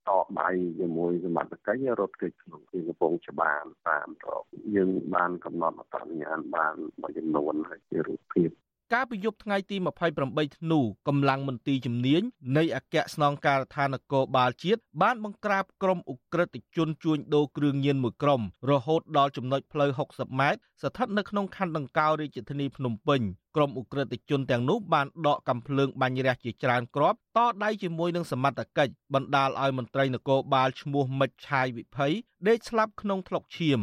[0.08, 0.10] ត
[0.40, 0.50] ដៃ
[0.80, 4.44] ជាមួយសមត្ថកិច្ចរត់គេចក្នុងទីកំពង់ច្បារតាមរក
[4.76, 8.50] យើងបានកំណត់អត្តសញ្ញាណបានមួយចំនួនហើយជារូបភាព
[8.94, 9.76] កាលពីយប់ថ្ងៃទី
[10.16, 12.22] 28ធ្នូកម្លាំងមន្ទីរជំនាញ
[12.56, 23.20] នៃអគ្គស្នងការដ្ឋាននគរបាលជាតិបានបង្ក្រាបក្រុមអ ுக ្រិតជនជួញដូរគ្រឿងញៀនមួយក្រុមរហូតដល់ចំណុចផ្លូវ60ម៉ែត្រស្ថិតនៅក្នុងខណ្ឌដង្កោរាជធានីភ្នំពេញ
[23.56, 32.12] ក្រុមអ ுக ្រិតជនទាំងនោះបានដកកំភ្លើងបាញ់រះជាច្រើនគ្រាប់តដៃជាមួយនឹងសមត្ថកិច្ចបណ្ដាលឲ្យមន្ត្រីនគរបាលឈ្មោះមិចឆាយវិភ័យ
[32.48, 33.80] ដេកស្លាប់ក្នុងថ្លុកឈាម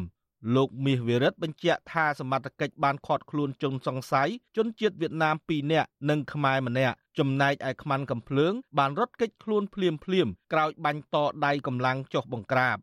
[0.56, 11.16] លោកមាសវិរិទ្ធបញ្ជាក់ថាសមត្ថកិច្ចបានឃាត់ខ្លួនជនសង្ស័យជនជាតិវៀតណាម2នាក់និងខ្មែរម្នាក់ចំណែកឯខ្មាន់កំភ្លើងបានរត់គេចខ្លួនភ្លាមភ្លាមក្រោយបាញ់ត
[11.46, 12.78] ដៃកម្លាំងចុះបង្ក្រាប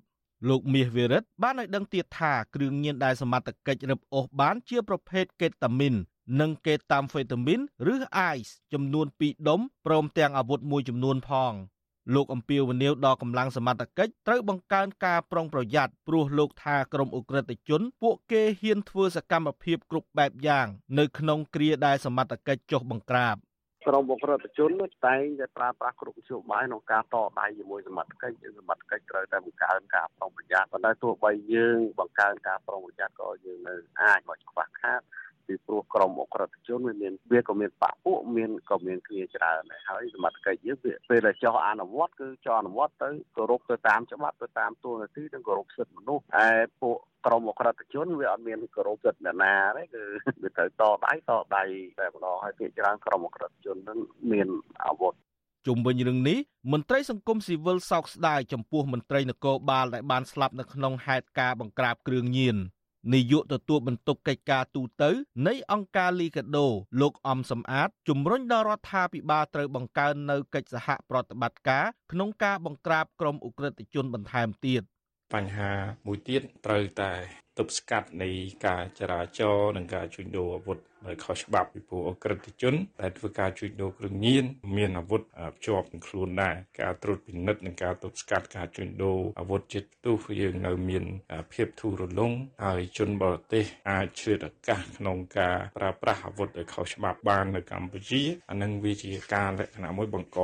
[0.48, 5.94] លោកមាសវិរិទ្ធបានឲ្យដឹងទៀតថាគ្រឿងញៀនដែលសមត្ថកិច្ចរឹបអូសបានជាប្រភេទកេតាមីន
[6.40, 7.60] និងកេតាំហ្វេតាមីន
[7.92, 11.52] ឬអ៊ៃសចំនួន2ដុំព្រមទាំងអាវុធមួយចំនួនផង
[12.14, 20.66] លោកអំពីវនីវដល់កម្លាំងសមត្ថកិច្ចត្រូវបង្កើនការប្រុងប្រយ័ត្នព្រោះលោកថាក្រុមអ ுக ្រិតជន ពួកគេហ៊ានធ្វើសកម្មភាពគ្រប់បែបយ៉ាង
[20.98, 23.36] នៅក្នុងគ្រាដែលសមត្ថកិច្ចចុះបង្ក្រាប
[23.86, 24.70] ក្រុមអ ுக ្រិតជន
[25.06, 35.00] តែងតែប្រើប្រាស់គ្រប់មធ្យោបាយក្នុងការតដៃជាមួយសមត្ថកិច្ចសមត្ថកិច្ចត្រូវតែបង្កើនការប្រុងប្រយ័ត្នប៉ុន្តែទោះបីយើងបង្កើនការប្រុងប្រយ័ត្នក៏យើងនៅអាចមកខ្វះខាត
[35.46, 40.78] ពីព្រោះក្រមអក្រិតជនវាមានវាក៏មានបពពួកមានក៏មានគ្នាច្រើនដែរហើយសមត្ថកិច្ចយើង
[41.10, 50.02] ពេលដែលចោះអនុវត្តគឺចោះអនុវត្តទៅគោរពទៅតាមច្បាប់ទៅតាមទូនាទីនិងគោរពសិទ្ធិមនុស្សហើយពួកក្រមអក្រិតជនវាអត់មានគោរពសិទ្ធិអ្នកណាទេគឺ
[50.42, 51.64] វាត្រូវតដៃតដៃ
[51.98, 53.98] តែម្ដងហើយភាគច្រើនក្រមអក្រិតជននឹង
[54.32, 54.48] មាន
[54.84, 55.14] អាវុធ
[55.66, 56.38] ជុំវិញរឿងនេះ
[56.72, 62.56] មន្ត្រីសង្គមស៊ីវិលសោកស្ដាយចំពោះមន្ត្រីនគរបាលដែលបានស្លាប់នៅក្នុងហេតុការណ៍បង្ក្រាបគ្រឿងញៀន
[63.12, 65.04] នាយកទទួលបន្ទុកកិច្ចការទូត
[65.46, 66.66] នៃអង្គការលីកាដូ
[67.00, 74.82] លោកអំសំអាតជំរុញដល់រដ្ឋាភិបាលត្រូវបង្កើននៅកិច្ចសហប្រតិបត្តិការក្នុងការបង្ក្រាបក្រុមអ ுக ្រិតជនបន្ថែមទៀត
[75.34, 75.72] បញ្ហា
[76.06, 77.12] មួយទៀតត្រូវតែ
[77.58, 78.30] ទប់ស្កាត់នៃ
[78.66, 84.44] ការចរាចរណ៍និងការជួញដូរអាវុធ ដោយខុសច្បាប់ពីព្រោះអក្រិតជនដែលធ្វើការជួញដូរគ្រឿងញៀន
[84.76, 85.22] មានអាវុធ
[85.56, 91.04] ភ្ជាប់នឹងខ្លួនដែរការត្រួតពិនិត្យនិងការទប់ស្កាត់ការជួញដូរអាវុធជាតិផ្ទុះយើងនៅមាន
[91.52, 92.32] ភាពធូររលុង
[92.64, 100.40] ហើយជនបរទេសអាចឆ្លៀតឱកាសក្នុងការប្រើប្រាស់អាវុធដោយខុសច្បាប់បាននៅកម្ពុជាអានឹងវាជាការលក្ខណៈមួយបង្ក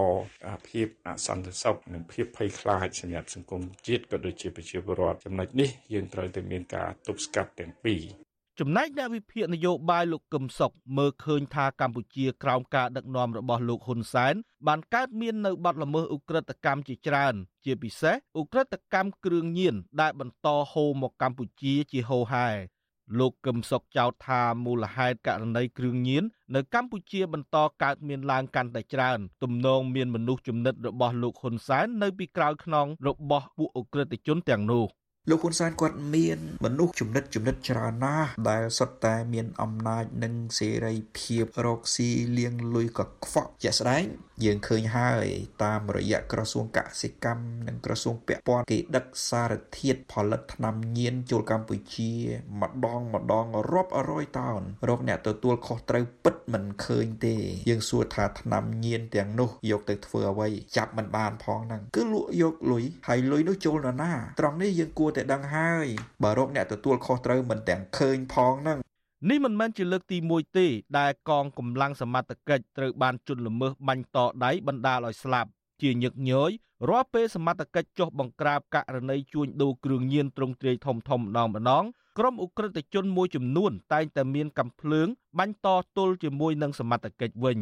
[0.69, 8.03] ភាពអសន្តិសុខនិងភាពភ័យខ្លាចសម្រាប់សង្គមជាតិក៏ដូចជាប្រជាពលរដ្ឋចំណុចនេះយើងត្រូវតែមានការទប់ស្កាត់ទាំងពីរ
[8.59, 14.35] ចំណែកអ្នកវិភាគនយោបាយលោកកឹមសុខមើលឃើញថាកម្ពុជាក្រោមការដឹកនាំរបស់លោកហ៊ុនសែន
[14.67, 17.35] បានកើតមាននៅបាត់ល្មើសឧក្រិដ្ឋកម្មជាច្រើន
[17.65, 22.49] ជាពិសេសឧក្រិដ្ឋកម្មគ្រឿងញៀនដែលបន្តហូរមកកម្ពុជាជាហូរហែ
[23.19, 26.25] លោកកឹមសុខចោទថាមូលហេតុករណីគ្រឿងញៀន
[26.55, 34.87] នៅកម្ពុជាបន្តកើតមានឡើងកាន់តែច្រើនទំនងមានមនុស្សចំណិតរបស់លោកហ៊ុនសែននៅពីក្រោយខ្នងរបស់ពួកអ ுக ្រិតជនទាំងនោះ
[35.29, 44.05] លោកហ៊ុនសែនគាត់មានមនុស្សចំណិតចំណិតច្រើនណាស់ដែលសុទ្ធតែមានអំណាចនិងសេរីភាពរកស៊ីលៀងលុយកខ្វក់ជាក់ស្ដែង
[44.45, 45.27] យើងឃើញហើយ
[45.65, 52.13] តាមរយៈក្រសួងកសិកម្មនិងក្រសួងពាក់ព័ន្ធគេដឹកសារធាតុផលិតថ្នាំញៀនចូលកម្ពុជា
[52.61, 57.37] ម្ដងម្ដងរាប់រយតោនរកអ្នកទទួលខុសត្រូវពិតមិនឃើញទេ
[57.69, 65.87] យើងសួរថាថ្នាំញៀនទាំងនោះយកទៅធ្វើអ្វីចាប់មិនបានផងហ្នឹងគឺលក់យកលុយហើយលុយនោះចូលនរណាត្រង់នេះយើងគួរតែដឹងហើយ
[66.23, 68.79] បើរកអ្នកទទួលខុសត្រូវមិនទាំងឃើញផងហ្នឹង
[69.29, 70.67] នេះមិនមែនជាលើកទី1ទេ
[70.99, 75.51] ដែលកងកម្លាំងសមត្ថកិច្ចត្រូវបានជន់ល្មើសបាញ់តដៃបណ្ដាលឲ្យស្លាប់
[75.83, 76.51] ជាញឹកញយ
[76.89, 81.85] រាល់ពេលសមត្ថកិច្ចចុះបង្ក្រាបករណីជួញដូរគ្រឿងញៀនត្រង់ទ្រាយធំធំម្ដងម្ដង
[82.19, 85.09] ក្រុមអ ுக ្រិតជនមួយចំនួនតែងតែមានកំភ្លើង
[85.39, 87.59] បាញ់តទល់ជាមួយនឹងសមត្ថកិច្ចវិញ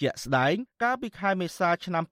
[0.00, 2.04] ជាក់ស្ដែង កាលពីខែមេសាឆ្នាំ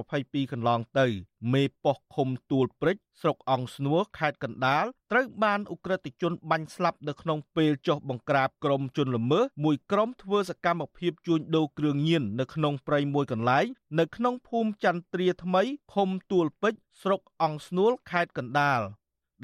[0.00, 1.06] 2022កន្លងទៅ
[1.52, 13.66] មេប៉ុស្តិ៍ឃុំទួលព្រិចស្រុកអង្គស្នួរខេត្តកណ្ដាលត្រូវបានអ ுக ្រិតជនបាញ់ស្លាប់នៅក្នុងពេលចុះបង្ក្រាបក្រុមជនល្មើសមួយក្រុមធ្វើសកម្មភាពជួញដូរគ្រឿងញៀននៅក្នុងព្រៃមួយកន្លែង
[13.98, 15.62] នៅក្នុងភូមិចន្ទ្រាថ្មី
[15.94, 18.80] ឃុំទួលពេជ្រស្រុកអង្គស្នួលខេត្តកណ្ដាល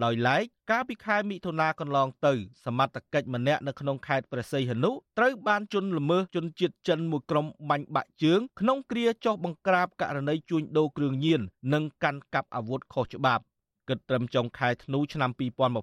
[0.04, 2.32] ដោយឡែកកាលពីខែមិថុនាកន្លងទៅ
[2.64, 11.40] សមត្ថកិច្ចម្នាក់នៅក្នុងខេត្តព្រះសីហនុត្រូវបានជន់ល្មើសជនជាតិចិនមួយក្រុមបាញ់បាក់ជើងក្នុងគ្រាចុះបង្ក្រាបករណីជួញដូរគ្រឿងញៀន
[11.74, 13.44] និងកាន់កាប់អាវុធខុសច្បាប់
[13.88, 15.30] គិតត្រឹមចុងខែធ្នូឆ្នាំ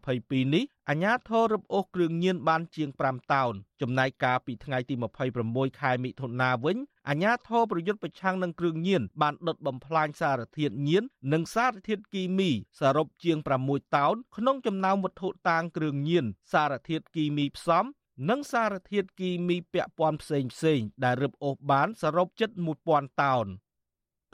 [0.01, 4.95] 2022នេះអាជ្ញាធររឹបអូសគ្រឿងញៀនបានជាង5តោនចំណែកកាលពីថ្ងៃទី
[5.37, 6.77] 26ខែមិថុនាវិញ
[7.09, 12.49] អាជ្ញាធរប្រយុទ្ធប្រឆាំងនឹងគ្រឿងញៀនបានដុតបំផ្លាញសារធាតុញៀននិងសារធាតុគីមី
[12.79, 13.37] សរុបជាង
[13.67, 17.85] 6តោនក្នុងចំណោមវត្ថុតាងគ្រឿងញៀនសារធាតុគីមីផ្សំ
[18.29, 22.49] និងសារធាតុគីមីពាក់ព័ន្ធផ្សេងផ្សេងដែលរឹបអូសបានសរុបជិត
[22.85, 23.45] 1000តោន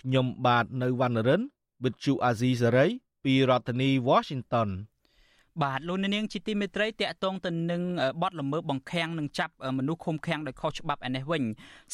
[0.02, 1.42] ខ្ញុំបាទនៅវណ្ណរិន
[1.82, 2.92] with Chu Azizi Saray
[3.24, 4.70] ពីរដ្ឋធានី Washington
[5.64, 7.82] បាទលោកនាងជាទីមេត្រីតកតងទៅនឹង
[8.22, 11.44] បទល្មើសបង្ខាំងនិងចាប់មនុស្សឃុំឃាំងដោយខុសច្បាប់ឯនេះវិញ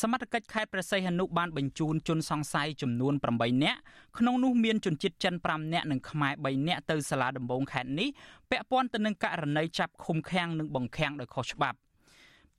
[0.01, 3.79] សមត្ថកិច្ចខេត្តព្រះសីហនុបានបញ្ជូនជនសង្ស័យចំនួន8នាក់
[4.17, 8.09] ក្នុងនោះមានជនជាតិចិន5នាក់និងខ្មែរ3នាក់ទៅសាលាដំបងខេត្តនេះ
[8.49, 11.77] ពាក់ព័ន្ធទៅនឹងករណីចាប់ឃុំឃាំងនិងបង្ខាំងដោយខុសច្បាប់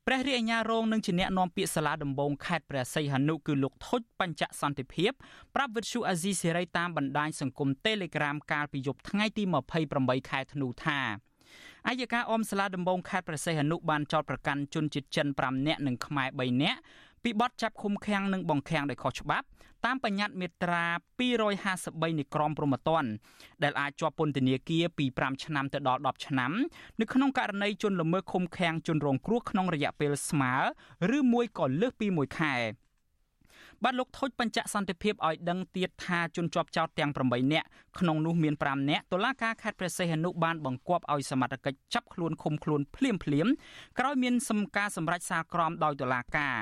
[0.08, 5.12] ព្រះរាជអាជ្ញារងនឹងជាអ្នកនាំពាក្យសាលាដំបងខេត្តព្រះសីហនុគឺលោកថុចបញ្ចសន្តិភាព
[5.54, 9.42] ប្រាប់វិទ្យុអាស៊ីសេរីតាមបណ្ដាញសង្គម Telegram កាលពីយប់ថ្ងៃទី
[9.86, 11.00] 28ខែធ្នូថា
[11.88, 16.78] អាយកាអមសាលាដំបងខេត្តព្រះសីហនុបានចោទប្រកាន់ជនជាតិចិន5នាក់និងខ្មែរ3នាក់
[17.22, 19.46] ពីបទចាប់ឃុំឃាំងនិងបង្ខាំងដោយខុសច្បាប់
[19.86, 20.84] តាមបញ្ញត្តិមាត្រា
[21.46, 23.10] 253នៃក្រមព្រហ្មទណ្ឌ
[23.62, 26.52] ដែលអាចជាប់ពន្ធនាគារពី5ឆ្នាំទៅដល់10ឆ្នាំ
[27.00, 30.54] នៅក្នុងករណីជនល្មើសឃុំឃាំងជនរងគ្រោះក្នុងរយៈពេលស្មើ
[31.16, 32.54] ឬមួយក៏លើសពី1ខែ
[33.84, 37.66] បាទលោកថូចបញ្ជាក់សន្តិភាពឲ្យដឹងទៀតថាជនជាប់ចោតទាំង8នាក់
[37.98, 43.46] ក្នុងនោះមាន5នាក់តុលាការខេត្តព្រះសីហនុបានបង្គាប់ឲ្យសមត្ថកិច្ចចាប់ខ្លួនឃុំខ្លួនភ្លាមភ្លាម
[43.98, 46.56] ក្រោយមានសំការសម្រេចសាលក្រមដោយតុលាការ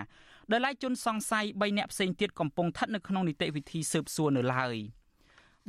[0.52, 4.76] ដោយឡែកជនសង្ស័យ3នាក់ផ្សេងទៀតកំពុងស្ថិតនៅក្នុងនីតិវិធីស៊ើបសួរនៅឡើយ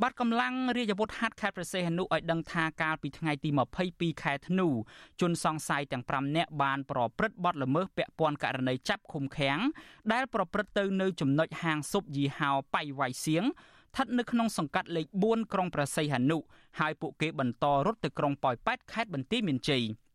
[0.02, 3.50] បាត់កម្លាំងរាជអាវុធហត្ថខេត្តព្រះសីហនុឲ្យដឹងថាកាលពីថ្ងៃទី
[3.86, 4.68] 22ខែធ្នូ
[5.20, 9.58] ជនសង្ស័យទាំង5នាក់បានប្រព្រឹត្តបទល្មើសពាក់ព័ន្ធករណីចាប់ឃុំឃាំង
[10.12, 16.38] ដែលប្រព្រឹត្តទៅនៅចំណុចហាងស៊ុបយីហោប៉ៃវ៉ៃសៀងស្ថិតនៅក្នុងសង្កាត់លេខ4ក្រុងព្រះសីហនុ
[16.80, 19.84] ហើយពួកគេបន្តរត់ទៅក្រុងប៉ោយប៉ែតខេត្តបន្ទាយមានជ័យ។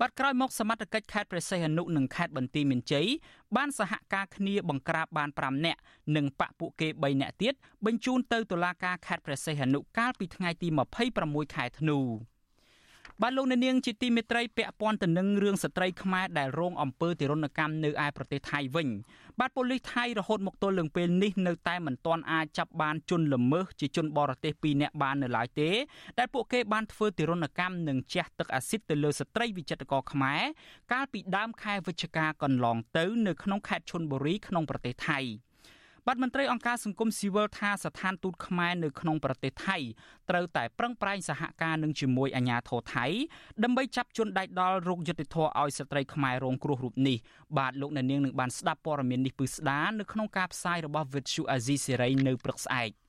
[0.00, 3.06] បាត់ក្រោយមកសមត្ថកិច្ចខេត្តព្រះសីហនុនិងខេត្តបន្ទាយមានជ័យ
[3.56, 5.80] បានសហការគ្នាបង្ក្រាបបាន5នាក់
[6.16, 7.54] និងបកពួកគេ3នាក់ទៀត
[7.86, 10.68] បញ្ជូនទៅតុលាការខេត្តព្រះសីហនុកាលពីថ្ងៃទី
[11.12, 11.98] 26ខែធ្នូ
[13.22, 18.88] បាទលោកអ្នកនាងជាទីមេត្រីពាក់ព័ន្ធទៅនឹងរឿងស្ត្រីខ្មែរដែលរងអំពើទរណកម្មនៅឯប្រទេសថៃវិញ
[19.40, 25.70] បាទប៉ូលីសថៃរហូតមកទល់នឹងពេលនេះនៅតែមិនទាន់អាចចាប់បានជនល្មើសជាជនបរទេស2នាក់បាននៅឡើយទេ
[26.18, 30.42] ដែលពួកគេបានធ្វើទរណកម្មនិងជះទឹកអាស៊ីតទៅលើស្ត្រីវិចិត្រករខ្មែរ
[30.92, 35.20] កាលពីដើមខែវិច្ឆិកាកន្លងទៅនៅក្នុងខេត្តឈុនបុរីក្នុងប្រទេសថៃ។
[36.06, 39.76] បាទមន្ត្រីអង្គការសង្គមស៊ីវិលថាស្ថានទូតខ្មែរនៅក្នុងប្រទេសថៃ
[40.30, 43.06] ត្រូវតែប្រឹងប្រែងសហការនឹងជាមួយអាជ្ញាធរថៃ
[43.64, 47.16] ដើម្បីចាប់ជនដៃដល់រោគយុត្តិធម៌ឲ្យស្ត្រីខ្មែររងគ្រោះរូបនេះ
[47.58, 52.90] បាទលោកអ្នកនាងនឹងបានស្ដាប់ព័ត៌មាននេះពឹស្ដានៅក្នុងការផ្សាយរបស់ Vuthu Azizi Serai នៅព្រឹកស្អែក។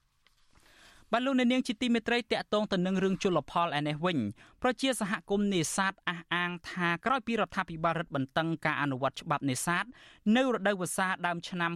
[1.13, 4.17] បាទលោកអ្នកនាងជាទីមេត្រីតកតងទៅនឹងរឿងជលផលឯនេះវិញ
[4.61, 9.85] ប្រជាសហគមន៍នេសាទអះអាងថាក្រោយពីរដ្ឋាភិបាលរដ្ឋបន្តឹងការអនុវត្តច្បាប់នេសាទ
[10.37, 11.71] នៅរដូវវស្សាដើមឆ្នាំ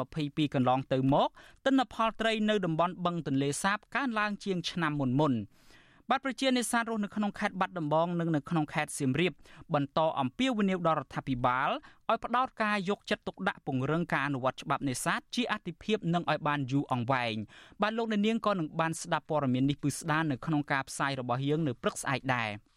[0.00, 1.28] 2022កន្លងទៅមក
[1.64, 5.32] ទិន្នផលត្រីនៅតំបន់បឹងទន្លេសាបកើនឡើងជាងឆ្នាំមុនមុន។
[6.10, 9.32] បាទប្រជានេសាទរស់នៅក្នុងខេត្តបាត់ដំបងនិងនៅក្នុងខេត្តសៀមរាប
[9.74, 11.70] បន្តអំពាវនាវដល់រដ្ឋាភិបាល
[12.10, 17.36] ឲ្យផ្ដោតការយកចិត្តទុកដាក់ពង្រឹងការអនុវត្តច្បាប់នេសាទជាអាទិភាពនិងឲ្យបានយូរអង្វែង
[17.82, 22.50] បាទលោកអ្នកនាងក៏នឹងបានស្ដាប់ព័ត៌មាននេះពឺស្ដារនៅក្នុងការផ្សាយរបស់យើងនៅព្រឹកស្អែកដែរ។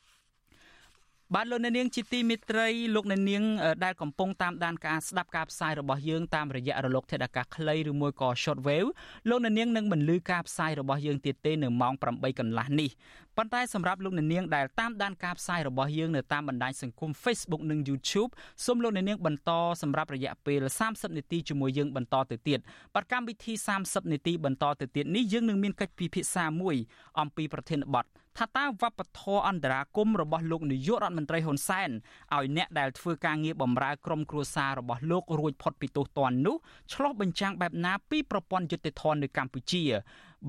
[1.35, 3.43] បាទលោកអ្នកនាងជាទីមេត្រីលោកអ្នកនាង
[3.83, 8.89] ដែលកំពុងតាមដានការស្ដាប់ការផ្សាយរបស់យើងតាមរយៈរលកធាតុអាកាសខ្លីឬមួយក៏ shortwave
[9.29, 12.89] លោកអ្នកនាងនឹងមិនលឺការផ្សាយរបស់យើងទៀតទេនៅម៉ោង8កន្លះនេះ
[13.37, 18.31] ប៉ុន្តែសម្រាប់លោកអ្នកនាងដែលតាមដានការផ្សាយរបស់យើងនៅតាមបណ្ដាញសង្គម Facebook និង YouTube
[18.65, 19.51] សូមលោកអ្នកនាងបន្ត
[19.81, 22.59] សម្រាប់រយៈពេល30នាទីជាមួយយើងបន្តទៅទៀត
[22.95, 23.53] បាទកម្មវិធី
[23.83, 26.75] 30នាទីបន្តទៅទៀតនេះយើងនឹងមានកិច្ចពិភាក្សាមួយ
[27.19, 28.05] អំពីប្រធានបទ
[28.37, 31.89] ថាតើវប្បធម៌អន្តរាគមរបស់លោកនាយករដ្ឋមន្ត្រីហ៊ុនសែន
[32.35, 36.55] ឲ្យអ្នកដែលធ្វើការងារបម្រើក្រុមគ្រួសាររបស់លោករួចផុតពីទោសទណ្ឌនោះ
[36.93, 39.83] ឆ្លោះបញ្ចាំងបែបណាពីប្រព័ន្ធយុតិធធននៅកម្ពុជា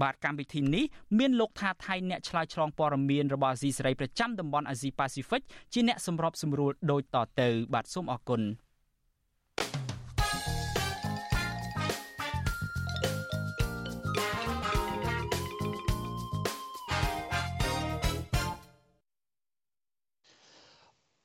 [0.03, 0.85] បាទកម្មវិធីនេះ
[1.19, 8.43] មានលោកថាថៃអ្នកឆ្លើយឆ្លងព័ត៌មានរបស់អាស៊ីសេរីប្រចាំតំបន់អាស៊ីប៉ាស៊ីហ្វិកជាអ្នកសម្របសម្រួលដូចតទៅ បាទសូមអរគុណ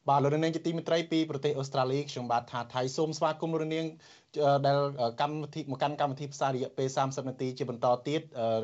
[0.10, 3.86] បាទលោកនាងជាទីមេត្រីពីប្រទេសអូស្ត្រាលីខ្ញុំបាទថាថៃសូមស្វាគមន៍លោកនាង
[4.66, 4.78] ដែល
[5.22, 8.22] កម្មវិធីមកកាន់កម្មវិធីផ្សាយរយៈពេល30នាទីជាបន្តទៀត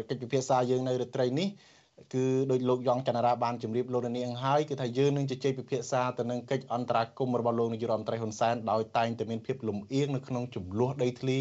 [0.10, 1.50] កិច្ចពិភាក្សាយើងនៅរាត្រីនេះ
[2.14, 11.38] គឺដោយលោកយ៉ងច័ន្ទរាបានជម្រាបលោកនាងហើយគឺថាយើងនឹងជជែកពិភាក្សាទៅនឹងកិច្ចអន្តរាគមន៍របស់លោកនាយរដ្ឋមន្ត្រីហ៊ុនសែនដោយតែងតែមានភាពលំអៀងនៅក្នុងចំនួនដីធ្លី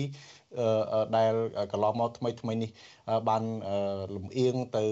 [1.16, 1.32] ដែល
[1.72, 2.70] កន្លងមកថ្មីថ្មីនេះ
[3.28, 3.42] បាន
[4.14, 4.84] លំអៀងទៅ